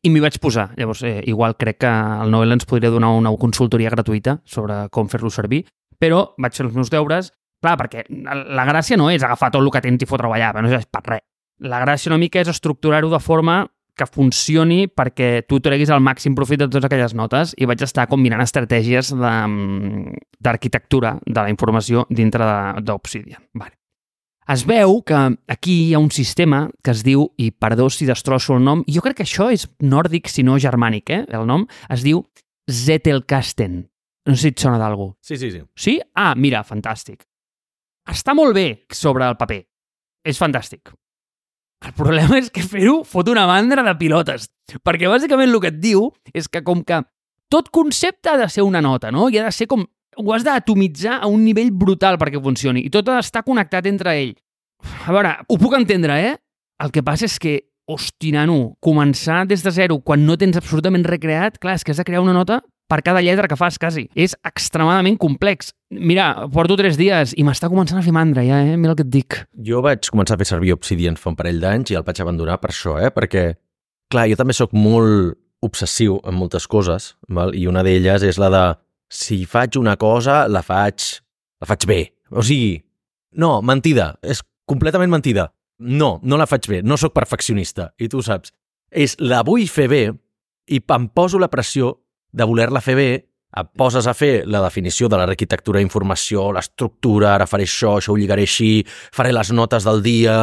[0.02, 0.70] i m'hi vaig posar.
[0.76, 5.08] Llavors, eh, igual crec que el Noel ens podria donar una consultoria gratuïta sobre com
[5.08, 5.66] fer-lo servir,
[5.98, 9.70] però vaig fer els meus deures, clar, perquè la gràcia no és agafar tot el
[9.70, 11.20] que tens i fotre-ho allà, no és per res.
[11.60, 16.34] La gràcia una mica és estructurar-ho de forma que funcioni perquè tu treguis el màxim
[16.34, 22.06] profit de totes aquelles notes i vaig estar combinant estratègies d'arquitectura de, de la informació
[22.08, 22.46] dintre
[22.80, 23.42] d'Obsidian.
[23.52, 23.79] Vale
[24.50, 28.56] es veu que aquí hi ha un sistema que es diu, i perdó si destrosso
[28.56, 31.24] el nom, jo crec que això és nòrdic, si no germànic, eh?
[31.36, 32.24] el nom, es diu
[32.70, 33.80] Zettelkasten.
[34.26, 35.12] No sé si et sona d'algú.
[35.22, 35.62] Sí, sí, sí.
[35.74, 35.98] Sí?
[36.14, 37.24] Ah, mira, fantàstic.
[38.10, 39.62] Està molt bé sobre el paper.
[40.26, 40.92] És fantàstic.
[41.86, 44.50] El problema és que fer-ho fot una mandra de pilotes.
[44.84, 47.00] Perquè bàsicament el que et diu és que com que
[47.50, 49.30] tot concepte ha de ser una nota, no?
[49.30, 49.86] I ha de ser com
[50.20, 54.34] ho has d'atomitzar a un nivell brutal perquè funcioni i tot està connectat entre ell.
[55.06, 56.36] A veure, ho puc entendre, eh?
[56.80, 57.58] El que passa és que,
[57.90, 62.00] hosti, nano, començar des de zero quan no tens absolutament recreat, clar, és que has
[62.00, 62.60] de crear una nota
[62.90, 64.08] per cada lletra que fas, quasi.
[64.18, 65.70] És extremadament complex.
[65.94, 68.76] Mira, porto tres dies i m'està començant a fer mandra, ja, eh?
[68.80, 69.38] Mira el que et dic.
[69.66, 72.58] Jo vaig començar a fer servir Obsidian fa un parell d'anys i el vaig abandonar
[72.62, 73.12] per això, eh?
[73.14, 73.44] Perquè,
[74.10, 77.52] clar, jo també sóc molt obsessiu en moltes coses, val?
[77.54, 78.64] i una d'elles és la de
[79.10, 81.02] si faig una cosa, la faig,
[81.60, 82.00] la faig bé.
[82.30, 82.78] O sigui,
[83.42, 85.50] no, mentida, és completament mentida.
[85.80, 88.52] No, no la faig bé, no sóc perfeccionista, i tu saps.
[88.90, 90.04] És la vull fer bé
[90.70, 91.96] i em poso la pressió
[92.32, 93.10] de voler-la fer bé,
[93.50, 98.18] et poses a fer la definició de l'arquitectura d'informació, l'estructura, ara faré això, això ho
[98.18, 100.36] lligaré així, faré les notes del dia,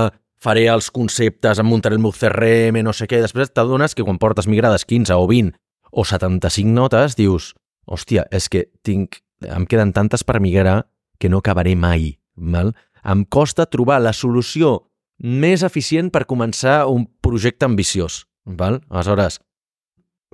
[0.44, 3.22] faré els conceptes, em muntaré el meu CRM, no sé què.
[3.24, 5.56] Després t'adones que quan portes migrades 15 o 20
[5.92, 7.54] o 75 notes, dius,
[7.88, 10.84] hòstia, és que tinc, em queden tantes per migrar
[11.18, 12.18] que no acabaré mai.
[12.38, 12.74] Val?
[13.04, 18.26] Em costa trobar la solució més eficient per començar un projecte ambiciós.
[18.46, 18.82] Val?
[18.90, 19.40] Aleshores,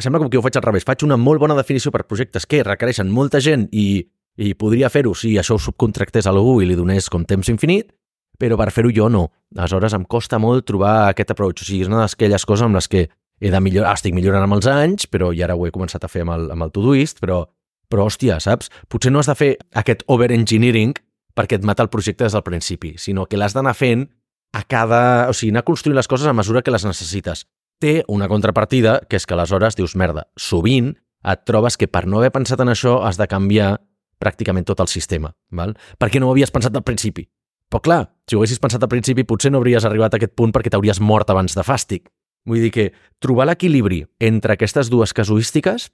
[0.02, 0.86] sembla com que ho faig al revés.
[0.86, 4.04] Faig una molt bona definició per projectes que requereixen molta gent i,
[4.38, 7.94] i podria fer-ho si això ho subcontractés a algú i li donés com temps infinit,
[8.40, 9.28] però per fer-ho jo no.
[9.56, 11.64] Aleshores em costa molt trobar aquest approach.
[11.64, 13.08] O sigui, és una d'aquelles coses amb les que
[13.44, 16.04] he de millorar, ah, estic millorant amb els anys, però i ara ho he començat
[16.06, 17.44] a fer amb el, amb el Todoist, però,
[17.92, 18.72] però hòstia, saps?
[18.92, 20.96] Potser no has de fer aquest over-engineering
[21.36, 24.08] perquè et mata el projecte des del principi, sinó que l'has d'anar fent
[24.54, 25.30] a cada...
[25.30, 27.48] O sigui, anar construint les coses a mesura que les necessites.
[27.82, 32.20] Té una contrapartida, que és que aleshores dius, merda, sovint et trobes que per no
[32.20, 33.78] haver pensat en això has de canviar
[34.24, 35.74] pràcticament tot el sistema, val?
[36.00, 37.26] perquè no ho havies pensat al principi.
[37.72, 40.54] Però clar, si ho haguessis pensat al principi potser no hauries arribat a aquest punt
[40.54, 42.06] perquè t'hauries mort abans de fàstic.
[42.46, 42.90] Vull dir que
[43.24, 45.90] trobar l'equilibri entre aquestes dues casuístiques,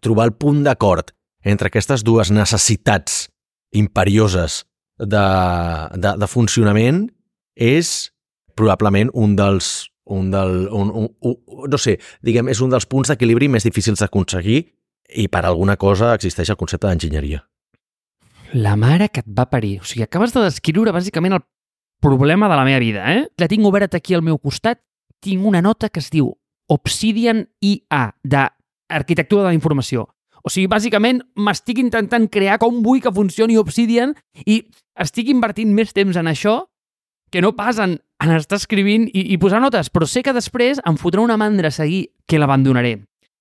[0.00, 1.10] trobar el punt d'acord
[1.42, 3.28] entre aquestes dues necessitats
[3.74, 4.64] imperioses
[4.98, 5.24] de,
[5.96, 7.06] de, de funcionament
[7.56, 8.10] és
[8.58, 11.36] probablement un dels un del, un, un, un,
[11.70, 11.94] no sé,
[12.26, 14.64] diguem, és un dels punts d'equilibri més difícils d'aconseguir
[15.22, 17.44] i per alguna cosa existeix el concepte d'enginyeria.
[18.58, 19.76] La mare que et va parir.
[19.78, 21.44] O sigui, acabes de descriure bàsicament el
[22.02, 23.28] problema de la meva vida, eh?
[23.38, 24.80] La tinc oberta aquí al meu costat
[25.22, 26.32] tinc una nota que es diu
[26.70, 30.06] Obsidian IA, d'arquitectura de la informació.
[30.40, 34.14] O sigui, bàsicament, m'estic intentant crear com vull que funcioni Obsidian
[34.46, 34.62] i
[35.00, 36.62] estic invertint més temps en això
[37.30, 40.80] que no pas en, en estar escrivint i, i posar notes, però sé que després
[40.86, 42.96] em fotrà una mandra seguir que l'abandonaré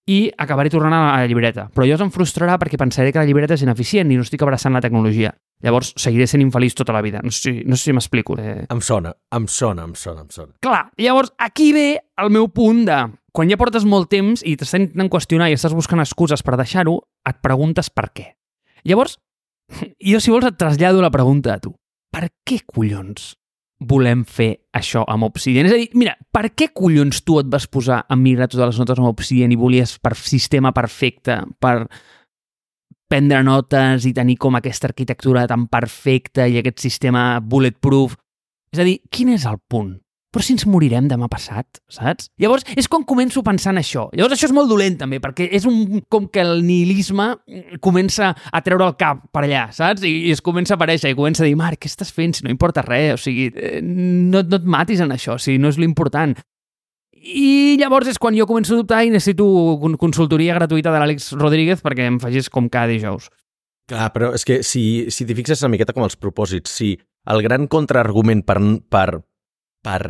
[0.10, 1.68] i acabaré tornant a la llibreta.
[1.74, 4.74] Però jo em frustrarà perquè pensaré que la llibreta és ineficient i no estic abraçant
[4.74, 5.36] la tecnologia.
[5.64, 7.20] Llavors seguiré sent infeliç tota la vida.
[7.24, 8.38] No sé, no sé si m'explico.
[8.40, 8.66] Eh?
[8.72, 10.54] Em sona, em sona, em sona, em sona.
[10.64, 11.88] Clar, llavors aquí ve
[12.18, 13.00] el meu punt de...
[13.36, 16.96] Quan ja portes molt temps i t'estàs intentant qüestionar i estàs buscant excuses per deixar-ho,
[17.30, 18.26] et preguntes per què.
[18.90, 19.20] Llavors,
[20.12, 21.76] jo si vols et trasllado la pregunta a tu.
[22.10, 23.36] Per què collons
[23.80, 25.70] volem fer això amb Obsidian?
[25.70, 28.82] És a dir, mira, per què collons tu et vas posar a migrar totes les
[28.82, 31.86] notes amb Obsidian i volies per sistema perfecte, per
[33.10, 38.16] prendre notes i tenir com aquesta arquitectura tan perfecta i aquest sistema bulletproof.
[38.74, 39.98] És a dir, quin és el punt?
[40.30, 42.28] Però si ens morirem demà passat, saps?
[42.38, 44.10] Llavors, és quan començo en això.
[44.14, 47.36] Llavors, això és molt dolent, també, perquè és un, com que el nihilisme
[47.82, 50.04] comença a treure el cap per allà, saps?
[50.04, 52.38] I, i es comença a aparèixer i comença a dir, Marc, què estàs fent?
[52.38, 55.74] Si no importa res, o sigui, eh, no, no et matis en això, sigui, no
[55.74, 56.38] és l'important.
[57.20, 59.46] I llavors és quan jo començo a dubtar i necessito
[60.00, 63.28] consultoria gratuïta de l'Àlex Rodríguez perquè em facis com cada dijous.
[63.90, 66.94] Clar, però és que si, si t'hi fixes una miqueta com els propòsits, si
[67.30, 68.60] el gran contraargument per,
[68.90, 69.08] per,
[69.84, 70.02] per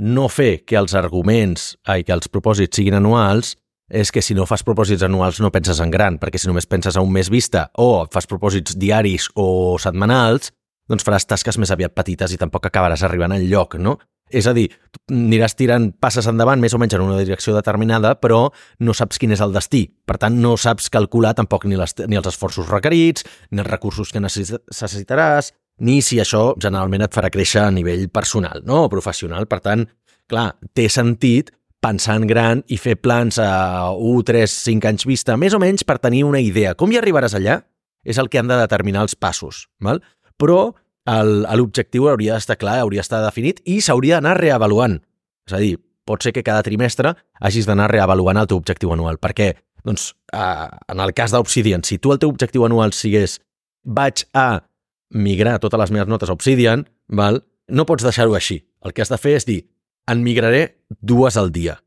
[0.00, 3.56] no fer que els arguments, ai, que els propòsits siguin anuals,
[3.90, 6.96] és que si no fas propòsits anuals no penses en gran, perquè si només penses
[6.96, 10.54] a un mes vista o fas propòsits diaris o setmanals,
[10.88, 13.98] doncs faràs tasques més aviat petites i tampoc acabaràs arribant al lloc, no?
[14.34, 14.66] És a dir,
[15.12, 18.48] aniràs tirant passes endavant més o menys en una direcció determinada, però
[18.82, 19.84] no saps quin és el destí.
[20.06, 24.10] Per tant, no saps calcular tampoc ni, les, ni els esforços requerits, ni els recursos
[24.10, 25.52] que necessitaràs,
[25.86, 28.84] ni si això generalment et farà créixer a nivell personal no?
[28.84, 29.46] o professional.
[29.50, 29.86] Per tant,
[30.30, 31.54] clar, té sentit
[31.84, 35.84] pensar en gran i fer plans a 1, 3, 5 anys vista, més o menys
[35.84, 36.74] per tenir una idea.
[36.78, 37.60] Com hi arribaràs allà?
[38.04, 39.66] És el que han de determinar els passos.
[39.84, 40.00] Val?
[40.40, 40.74] Però
[41.04, 45.00] l'objectiu hauria d'estar clar, hauria d'estar definit i s'hauria d'anar reavaluant.
[45.46, 49.18] És a dir, pot ser que cada trimestre hagis d'anar reavaluant el teu objectiu anual.
[49.20, 53.40] Perquè, doncs, eh, en el cas d'Obsidian, si tu el teu objectiu anual sigués
[53.84, 54.64] vaig a
[55.10, 57.44] migrar totes les meves notes a Obsidian, val?
[57.68, 58.64] no pots deixar-ho així.
[58.84, 59.62] El que has de fer és dir,
[60.10, 61.78] en migraré dues al dia.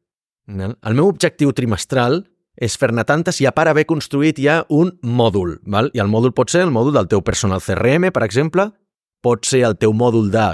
[0.47, 2.23] El meu objectiu trimestral
[2.57, 5.59] és fer-ne tantes i a part haver construït ja un mòdul.
[5.69, 5.91] Val?
[5.93, 8.71] I el mòdul pot ser el mòdul del teu personal CRM, per exemple,
[9.23, 10.47] pot ser el teu mòdul de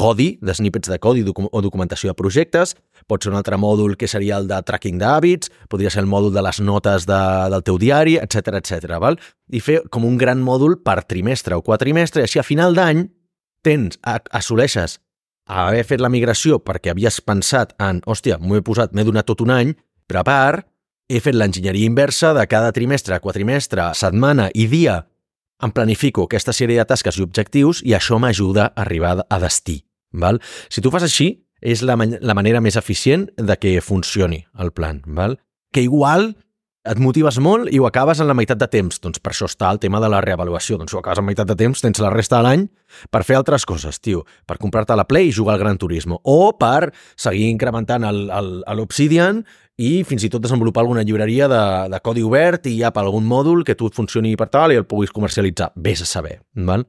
[0.00, 2.74] codi, de snippets de codi o documentació de projectes,
[3.10, 6.32] pot ser un altre mòdul que seria el de tracking d'hàbits, podria ser el mòdul
[6.32, 7.20] de les notes de,
[7.52, 8.96] del teu diari, etc etc.
[9.02, 9.18] val?
[9.50, 13.08] I fer com un gran mòdul per trimestre o quatrimestre, i així a final d'any
[13.66, 15.00] tens, assoleixes
[15.50, 19.42] haver fet la migració perquè havies pensat en, hòstia, m'ho he posat, m'he donat tot
[19.42, 19.74] un any,
[20.06, 20.66] però a part
[21.10, 25.00] he fet l'enginyeria inversa de cada trimestre, quatrimestre, setmana i dia
[25.62, 29.80] em planifico aquesta sèrie de tasques i objectius i això m'ajuda a arribar a destí.
[30.12, 30.40] Val?
[30.68, 34.72] Si tu fas així, és la, man la manera més eficient de que funcioni el
[34.72, 35.02] plan.
[35.06, 35.38] Val?
[35.72, 36.32] Que igual
[36.88, 39.00] et motives molt i ho acabes en la meitat de temps.
[39.04, 40.78] Doncs per això està el tema de la reavaluació.
[40.80, 42.66] Doncs ho acabes en meitat de temps, tens la resta de l'any
[43.12, 44.24] per fer altres coses, tio.
[44.48, 46.20] Per comprar-te la Play i jugar al Gran Turismo.
[46.24, 49.44] O per seguir incrementant l'Obsidian
[49.80, 53.24] i fins i tot desenvolupar alguna llibreria de, de codi obert i ja per algun
[53.26, 55.72] mòdul que tu et funcioni per tal i el puguis comercialitzar.
[55.76, 56.84] Ves a saber, val?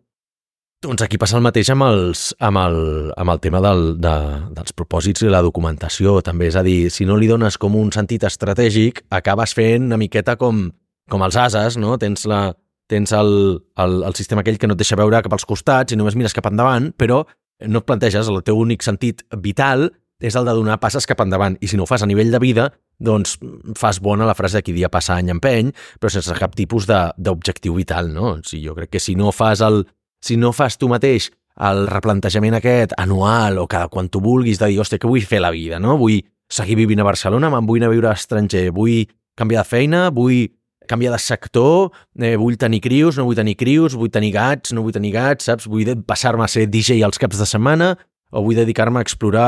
[0.82, 2.78] Doncs aquí passa el mateix amb, els, amb, el,
[3.22, 4.14] amb el tema del, de,
[4.58, 6.48] dels propòsits i la documentació, també.
[6.50, 10.36] És a dir, si no li dones com un sentit estratègic, acabes fent una miqueta
[10.42, 10.66] com,
[11.14, 12.00] com els ases, no?
[12.02, 12.48] Tens, la,
[12.90, 16.02] tens el, el, el sistema aquell que no et deixa veure cap als costats i
[16.02, 17.22] només mires cap endavant, però
[17.62, 21.58] no et planteges el teu únic sentit vital és el de donar passes cap endavant.
[21.62, 22.70] I si no ho fas a nivell de vida,
[23.02, 23.38] doncs
[23.78, 27.76] fas bona la frase de qui dia passa any empeny, però sense cap tipus d'objectiu
[27.78, 28.36] vital, no?
[28.38, 29.84] O sigui, jo crec que si no fas el,
[30.22, 34.72] si no fas tu mateix el replantejament aquest anual o cada quan tu vulguis de
[34.72, 35.98] dir, hòstia, què vull fer la vida, no?
[36.00, 39.06] Vull seguir vivint a Barcelona, me'n vull anar a viure a estranger, vull
[39.40, 40.50] canviar de feina, vull
[40.92, 44.84] canviar de sector, eh, vull tenir crios, no vull tenir crios, vull tenir gats, no
[44.84, 45.68] vull tenir gats, saps?
[45.72, 47.94] Vull passar-me a ser DJ als caps de setmana
[48.32, 49.48] o vull dedicar-me a explorar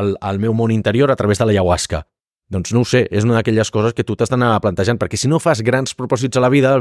[0.00, 2.04] el, el meu món interior a través de la ayahuasca.
[2.48, 5.28] Doncs no ho sé, és una d'aquelles coses que tu t'has d'anar plantejant, perquè si
[5.28, 6.78] no fas grans propòsits a la vida,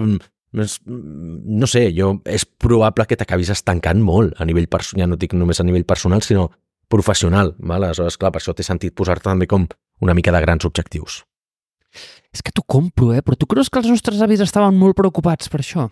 [0.55, 5.19] és, no sé, jo, és probable que t'acabis estancant molt a nivell personal, ja no
[5.19, 6.47] dic només a nivell personal, sinó
[6.87, 7.53] professional.
[7.59, 7.83] Val?
[7.83, 9.67] Aleshores, clar, per això té sentit posar-te també com
[10.01, 11.21] una mica de grans objectius.
[12.31, 13.23] És que t'ho compro, eh?
[13.25, 15.87] Però tu creus que els nostres avis estaven molt preocupats per això?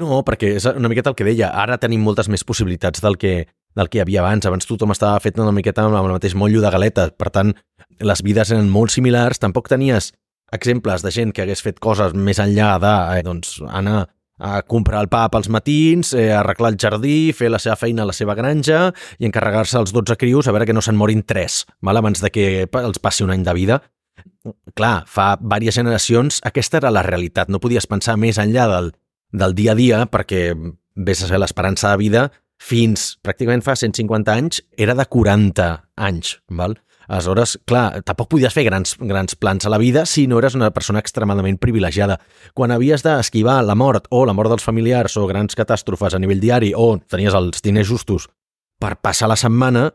[0.00, 1.50] No, perquè és una miqueta el que deia.
[1.50, 4.46] Ara tenim moltes més possibilitats del que, del que hi havia abans.
[4.46, 7.08] Abans tothom estava fet una miqueta amb el mateix motllo de galeta.
[7.16, 7.54] Per tant,
[8.00, 9.40] les vides eren molt similars.
[9.42, 10.12] Tampoc tenies
[10.52, 14.08] exemples de gent que hagués fet coses més enllà de eh, doncs, anar
[14.40, 18.08] a comprar el pa pels matins, eh, arreglar el jardí, fer la seva feina a
[18.08, 18.88] la seva granja
[19.20, 22.32] i encarregar-se els 12 crios a veure que no se'n morin 3, mal abans de
[22.32, 23.82] que els passi un any de vida.
[24.74, 28.94] Clar, fa diverses generacions aquesta era la realitat, no podies pensar més enllà del,
[29.32, 30.54] del dia a dia perquè
[30.96, 32.30] vés a ser l'esperança de vida
[32.60, 36.76] fins pràcticament fa 150 anys era de 40 anys, val?
[37.10, 40.68] Aleshores, clar, tampoc podies fer grans, grans plans a la vida si no eres una
[40.70, 42.20] persona extremadament privilegiada.
[42.54, 46.38] Quan havies d'esquivar la mort o la mort dels familiars o grans catàstrofes a nivell
[46.38, 48.28] diari o tenies els diners justos
[48.78, 49.88] per passar la setmana,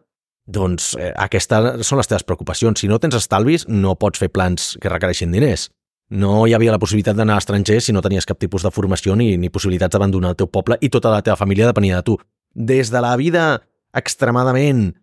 [0.45, 2.83] doncs eh, aquestes són les teves preocupacions.
[2.83, 5.69] Si no tens estalvis, no pots fer plans que requereixin diners.
[6.11, 9.15] No hi havia la possibilitat d'anar a estranger si no tenies cap tipus de formació
[9.15, 12.19] ni, ni possibilitats d'abandonar el teu poble i tota la teva família depenia de tu.
[12.55, 13.61] Des de la vida
[13.95, 14.95] extremadament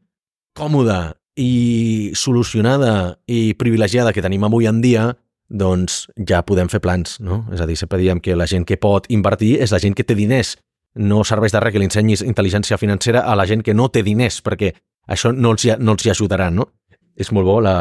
[0.56, 5.12] còmoda i solucionada i privilegiada que tenim avui en dia,
[5.48, 7.42] doncs ja podem fer plans, no?
[7.52, 10.04] És a dir, sempre diem que la gent que pot invertir és la gent que
[10.04, 10.56] té diners.
[10.96, 14.02] No serveix de res que li ensenyis intel·ligència financera a la gent que no té
[14.04, 14.72] diners, perquè
[15.08, 16.68] això no els, no els hi ajudarà, no?
[17.16, 17.76] És molt bo, la,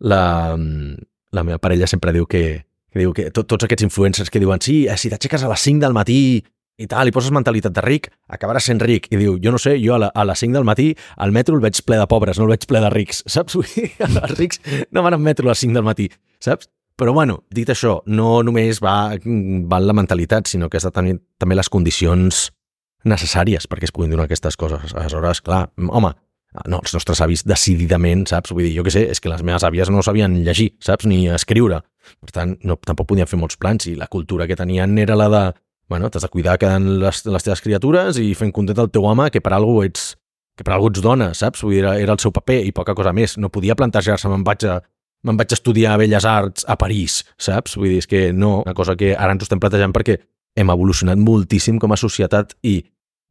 [0.00, 0.22] la,
[1.32, 4.60] la meva parella sempre diu que, que diu que to, tots aquests influencers que diuen
[4.64, 6.18] sí, si t'aixeques a les 5 del matí
[6.78, 9.06] i tal, i poses mentalitat de ric, acabaràs sent ric.
[9.14, 11.54] I diu, jo no sé, jo a, la, a les 5 del matí al metro
[11.54, 13.58] el veig ple de pobres, no el veig ple de rics, saps?
[13.58, 14.60] Els rics
[14.90, 16.08] no van al metro a les 5 del matí,
[16.42, 16.70] saps?
[16.98, 21.16] Però bueno, dit això, no només va, va la mentalitat, sinó que has de tenir
[21.42, 22.44] també les condicions
[23.04, 24.94] necessàries perquè es puguin donar aquestes coses.
[24.94, 26.12] Aleshores, clar, home,
[26.70, 28.54] no, els nostres avis decididament, saps?
[28.54, 31.08] Vull dir, jo què sé, és que les meves àvies no sabien llegir, saps?
[31.10, 31.82] Ni escriure.
[32.22, 35.28] Per tant, no, tampoc podien fer molts plans i la cultura que tenien era la
[35.32, 35.44] de
[35.88, 39.28] bueno, t'has de cuidar quedant les, les teves criatures i fent content el teu home
[39.30, 40.14] que per algú ets,
[40.56, 41.64] que per algú ets dona, saps?
[41.64, 43.38] Vull dir, era, era el seu paper i poca cosa més.
[43.38, 44.80] No podia plantejar-se, me'n vaig a
[45.24, 47.78] me'n vaig a estudiar Belles Arts a París, saps?
[47.80, 50.18] Vull dir, és que no, una cosa que ara ens ho estem plantejant perquè
[50.60, 52.76] hem evolucionat moltíssim com a societat i,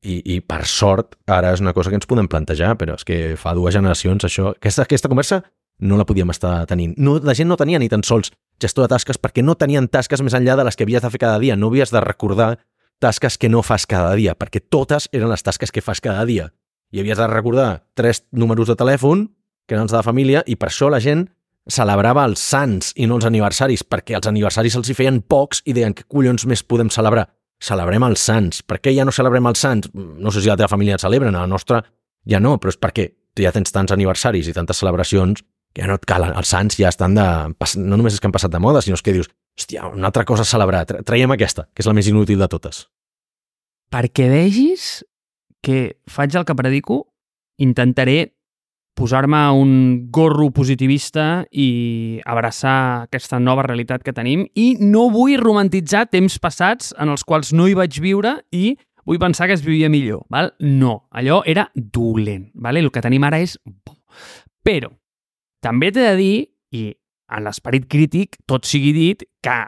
[0.03, 3.19] i, i per sort ara és una cosa que ens podem plantejar, però és que
[3.39, 4.51] fa dues generacions això...
[4.57, 5.43] Aquesta, aquesta conversa
[5.83, 6.93] no la podíem estar tenint.
[6.97, 8.33] No, la gent no tenia ni tan sols
[8.63, 11.21] gestor de tasques perquè no tenien tasques més enllà de les que havies de fer
[11.21, 11.57] cada dia.
[11.59, 12.55] No havies de recordar
[13.03, 16.49] tasques que no fas cada dia, perquè totes eren les tasques que fas cada dia.
[16.93, 19.27] I havies de recordar tres números de telèfon,
[19.67, 21.27] que eren els de la família, i per això la gent
[21.69, 25.75] celebrava els sants i no els aniversaris, perquè els aniversaris els hi feien pocs i
[25.75, 27.27] deien que collons més podem celebrar?
[27.63, 28.61] Celebrem els sants.
[28.67, 29.91] Per què ja no celebrem els sants?
[29.93, 31.81] No sé si la teva família et celebra, la nostra
[32.27, 33.09] ja no, però és perquè
[33.39, 35.43] ja tens tants aniversaris i tantes celebracions
[35.77, 36.33] ja no et calen.
[36.37, 37.25] Els sants ja estan de...
[37.81, 40.45] No només és que han passat de moda, sinó que dius, hòstia, una altra cosa
[40.45, 40.85] a celebrar.
[41.05, 42.85] Traiem aquesta, que és la més inútil de totes.
[43.93, 45.03] Perquè vegis
[45.63, 47.03] que faig el que predico,
[47.61, 48.33] intentaré
[48.93, 56.05] posar-me un gorro positivista i abraçar aquesta nova realitat que tenim i no vull romantitzar
[56.13, 59.89] temps passats en els quals no hi vaig viure i vull pensar que es vivia
[59.89, 60.27] millor.
[60.29, 60.53] Val?
[60.59, 62.51] No, allò era dolent.
[62.53, 62.83] Vale?
[62.85, 63.57] El que tenim ara és.
[64.63, 64.93] Però
[65.63, 66.35] també t'he de dir,
[66.75, 66.89] i
[67.33, 69.61] en l'esperit crític, tot sigui dit, que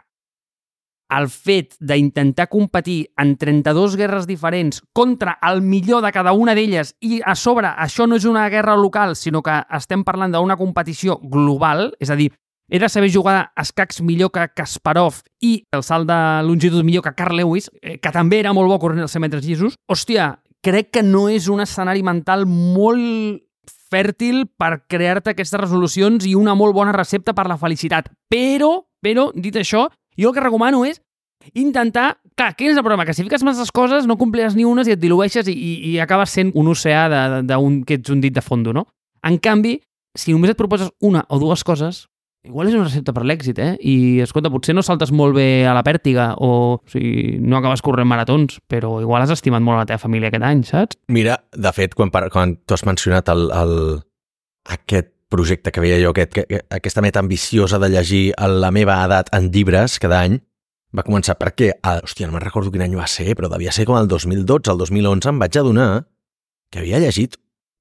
[1.16, 6.96] el fet d'intentar competir en 32 guerres diferents contra el millor de cada una d'elles
[7.00, 11.20] i a sobre això no és una guerra local, sinó que estem parlant d'una competició
[11.22, 12.32] global, és a dir,
[12.68, 17.38] era saber jugar escacs millor que Kasparov i el salt de longitud millor que Carl
[17.38, 20.32] Lewis, eh, que també era molt bo corrent els 100 metres llisos, hòstia,
[20.66, 23.45] crec que no és un escenari mental molt
[23.92, 28.10] fèrtil per crear-te aquestes resolucions i una molt bona recepta per la felicitat.
[28.32, 31.00] Però, però, dit això, jo el que recomano és
[31.54, 32.16] intentar...
[32.36, 33.06] Clar, quin és el problema?
[33.08, 35.98] Que si fiques masses coses no compliràs ni unes i et dilueixes i, i, i
[36.02, 38.84] acabes sent un oceà de, de, de un, que ets un dit de fondo, no?
[39.24, 39.78] En canvi,
[40.16, 42.04] si només et proposes una o dues coses,
[42.46, 43.72] igual és una recepta per l'èxit, eh?
[43.80, 47.82] I, escolta, potser no saltes molt bé a la pèrtiga o, o sigui, no acabes
[47.84, 51.00] corrent maratons, però igual has estimat molt la teva família aquest any, saps?
[51.12, 53.76] Mira, de fet, quan, quan tu has mencionat el, el,
[54.78, 59.00] aquest projecte que veia jo, aquest, que, aquesta meta ambiciosa de llegir a la meva
[59.04, 60.38] edat en llibres cada any,
[60.96, 63.84] va començar perquè, ah, hòstia, no me'n recordo quin any va ser, però devia ser
[63.88, 65.90] com el 2012, el 2011, em vaig adonar
[66.72, 67.36] que havia llegit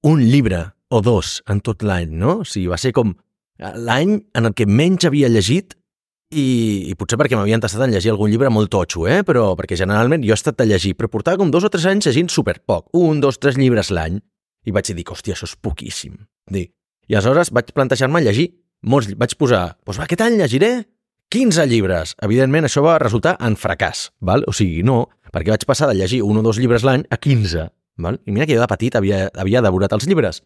[0.06, 2.42] un llibre o dos en tot l'any, no?
[2.44, 3.16] O sigui, va ser com
[3.60, 5.76] l'any en el que menys havia llegit
[6.36, 9.22] i, i potser perquè m'havia tastat en llegir algun llibre molt totxo, eh?
[9.28, 12.10] però perquè generalment jo he estat de llegir, però portava com dos o tres anys
[12.10, 14.20] llegint superpoc, un, dos, tres llibres l'any,
[14.66, 16.18] i vaig dir, hòstia, això és poquíssim.
[16.52, 16.74] Dic,
[17.08, 18.50] i aleshores vaig plantejar-me llegir
[18.90, 20.72] molts, vaig posar, doncs va, aquest any llegiré
[21.34, 22.16] 15 llibres.
[22.26, 24.46] Evidentment, això va resultar en fracàs, val?
[24.50, 27.70] o sigui, no, perquè vaig passar de llegir un o dos llibres l'any a 15.
[28.02, 28.20] Val?
[28.28, 30.42] I mira que jo de petit havia, havia devorat els llibres.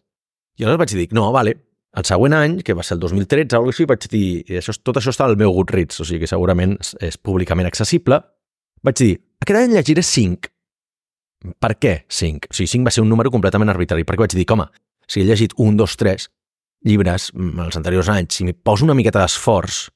[0.58, 1.56] I aleshores vaig dir, no, vale,
[1.98, 4.24] el següent any, que va ser el 2013 o així, vaig dir,
[4.60, 8.20] això, tot això està al meu Goodreads, o sigui que segurament és, és públicament accessible,
[8.86, 10.52] vaig dir, aquest any llegiré 5.
[11.58, 12.52] Per què 5?
[12.52, 14.68] O sigui, 5 va ser un número completament arbitrari, perquè vaig dir, home,
[15.10, 16.28] si he llegit 1, 2, 3,
[16.86, 19.88] llibres mm, els anteriors anys, si m'hi poso una miqueta d'esforç,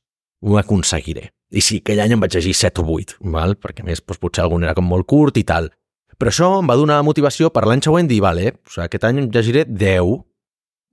[0.45, 1.31] ho aconseguiré.
[1.55, 3.55] I sí, aquell any em vaig llegir 7 o 8, val?
[3.61, 5.71] perquè a més doncs, potser algun era com molt curt i tal.
[6.19, 9.23] Però això em va donar motivació per l'any següent dir, vale, o sigui, aquest any
[9.23, 10.19] em llegiré 10,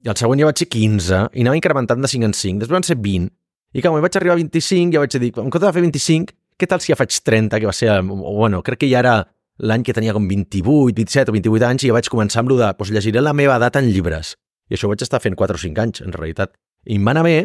[0.01, 2.77] i el següent ja vaig ser 15, i anava incrementant de 5 en 5, després
[2.79, 3.29] van ser 20,
[3.73, 6.67] i quan vaig arribar a 25 ja vaig dir, en compte de fer 25, què
[6.69, 9.15] tal si ja faig 30, que va ser, bueno, crec que ja era
[9.61, 12.57] l'any que tenia com 28, 27 o 28 anys, i ja vaig començar amb lo
[12.59, 14.35] de, doncs llegiré la meva edat en llibres.
[14.69, 16.53] I això ho vaig estar fent 4 o 5 anys, en realitat.
[16.87, 17.35] I em va anar bé,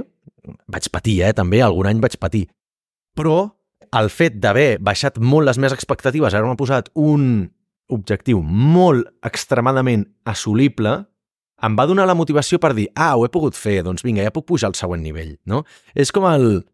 [0.72, 2.46] vaig patir, eh, també, algun any vaig patir.
[3.16, 3.36] Però
[3.96, 7.50] el fet d'haver baixat molt les meves expectatives, ara m'ha posat un
[7.92, 11.04] objectiu molt extremadament assolible,
[11.62, 14.34] em va donar la motivació per dir, ah, ho he pogut fer, doncs vinga, ja
[14.34, 15.64] puc pujar al següent nivell, no?
[15.94, 16.64] És com el...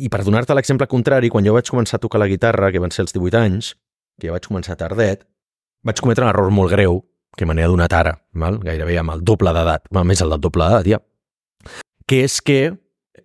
[0.00, 2.94] I per donar-te l'exemple contrari, quan jo vaig començar a tocar la guitarra, que van
[2.94, 3.74] ser els 18 anys,
[4.16, 5.26] que ja vaig començar tardet,
[5.84, 7.02] vaig cometre un error molt greu,
[7.36, 8.56] que me n'he adonat ara, val?
[8.64, 11.76] gairebé amb el doble d'edat, més el del doble d'edat, ja,
[12.08, 12.60] que és que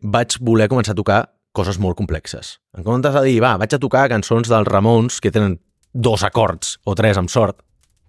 [0.03, 1.22] vaig voler començar a tocar
[1.55, 2.58] coses molt complexes.
[2.78, 5.58] En comptes de dir, va, vaig a tocar cançons dels Ramons que tenen
[5.93, 7.64] dos acords o tres amb sort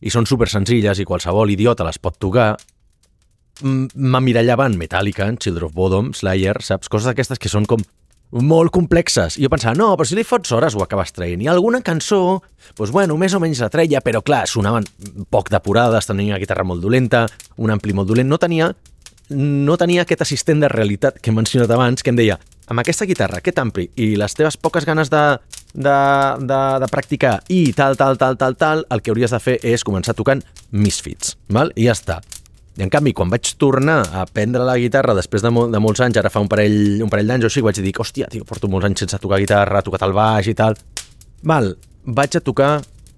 [0.04, 2.56] i són super senzilles i qualsevol idiota les pot tocar,
[3.62, 6.90] m'emmirallava en Metallica, en Children of Bodom, Slayer, saps?
[6.90, 7.82] Coses d'aquestes que són com
[8.30, 9.38] molt complexes.
[9.38, 11.42] I jo pensava, no, però si li fots hores ho acabes traient.
[11.42, 12.42] I alguna cançó,
[12.76, 14.86] doncs bueno, més o menys la treia, però clar, sonaven
[15.32, 18.72] poc depurades, tenia una guitarra molt dolenta, un ampli molt dolent, no tenia
[19.28, 22.38] no tenia aquest assistent de realitat que he mencionat abans, que em deia,
[22.68, 25.22] amb aquesta guitarra, aquest ampli, i les teves poques ganes de,
[25.74, 25.98] de,
[26.40, 29.84] de, de practicar i tal, tal, tal, tal, tal, el que hauries de fer és
[29.84, 30.40] començar tocant
[30.72, 31.74] Misfits, val?
[31.76, 32.22] i ja està.
[32.78, 35.98] I en canvi, quan vaig tornar a aprendre la guitarra després de, mol, de molts
[36.04, 38.70] anys, ara fa un parell, un parell d'anys o així, vaig dir, hòstia, tio, porto
[38.70, 40.76] molts anys sense tocar guitarra, tocat el baix i tal.
[41.42, 41.72] Val,
[42.06, 42.76] vaig a tocar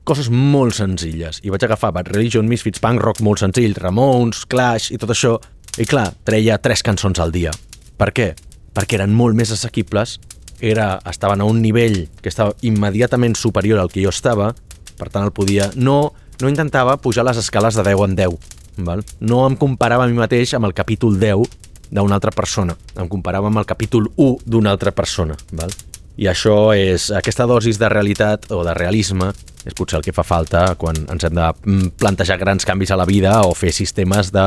[0.09, 1.43] coses molt senzilles.
[1.45, 5.35] I vaig agafar Bad Religion, Misfits, Punk Rock molt senzill, Ramones, Clash i tot això.
[5.77, 7.53] I clar, treia tres cançons al dia.
[8.01, 8.31] Per què?
[8.73, 10.17] Perquè eren molt més assequibles,
[10.65, 14.55] era, estaven a un nivell que estava immediatament superior al que jo estava,
[14.97, 15.69] per tant el podia...
[15.77, 18.51] No, no intentava pujar les escales de 10 en 10,
[18.87, 19.05] Val?
[19.21, 21.59] No em comparava a mi mateix amb el capítol 10
[21.91, 22.77] d'una altra persona.
[22.97, 25.37] Em comparava amb el capítol 1 d'una altra persona.
[25.53, 25.73] Val?
[26.21, 29.31] I això és, aquesta dosis de realitat o de realisme
[29.65, 32.99] és potser el que fa falta quan ens hem de mm, plantejar grans canvis a
[33.01, 34.47] la vida o fer sistemes de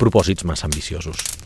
[0.00, 1.45] propòsits massa ambiciosos.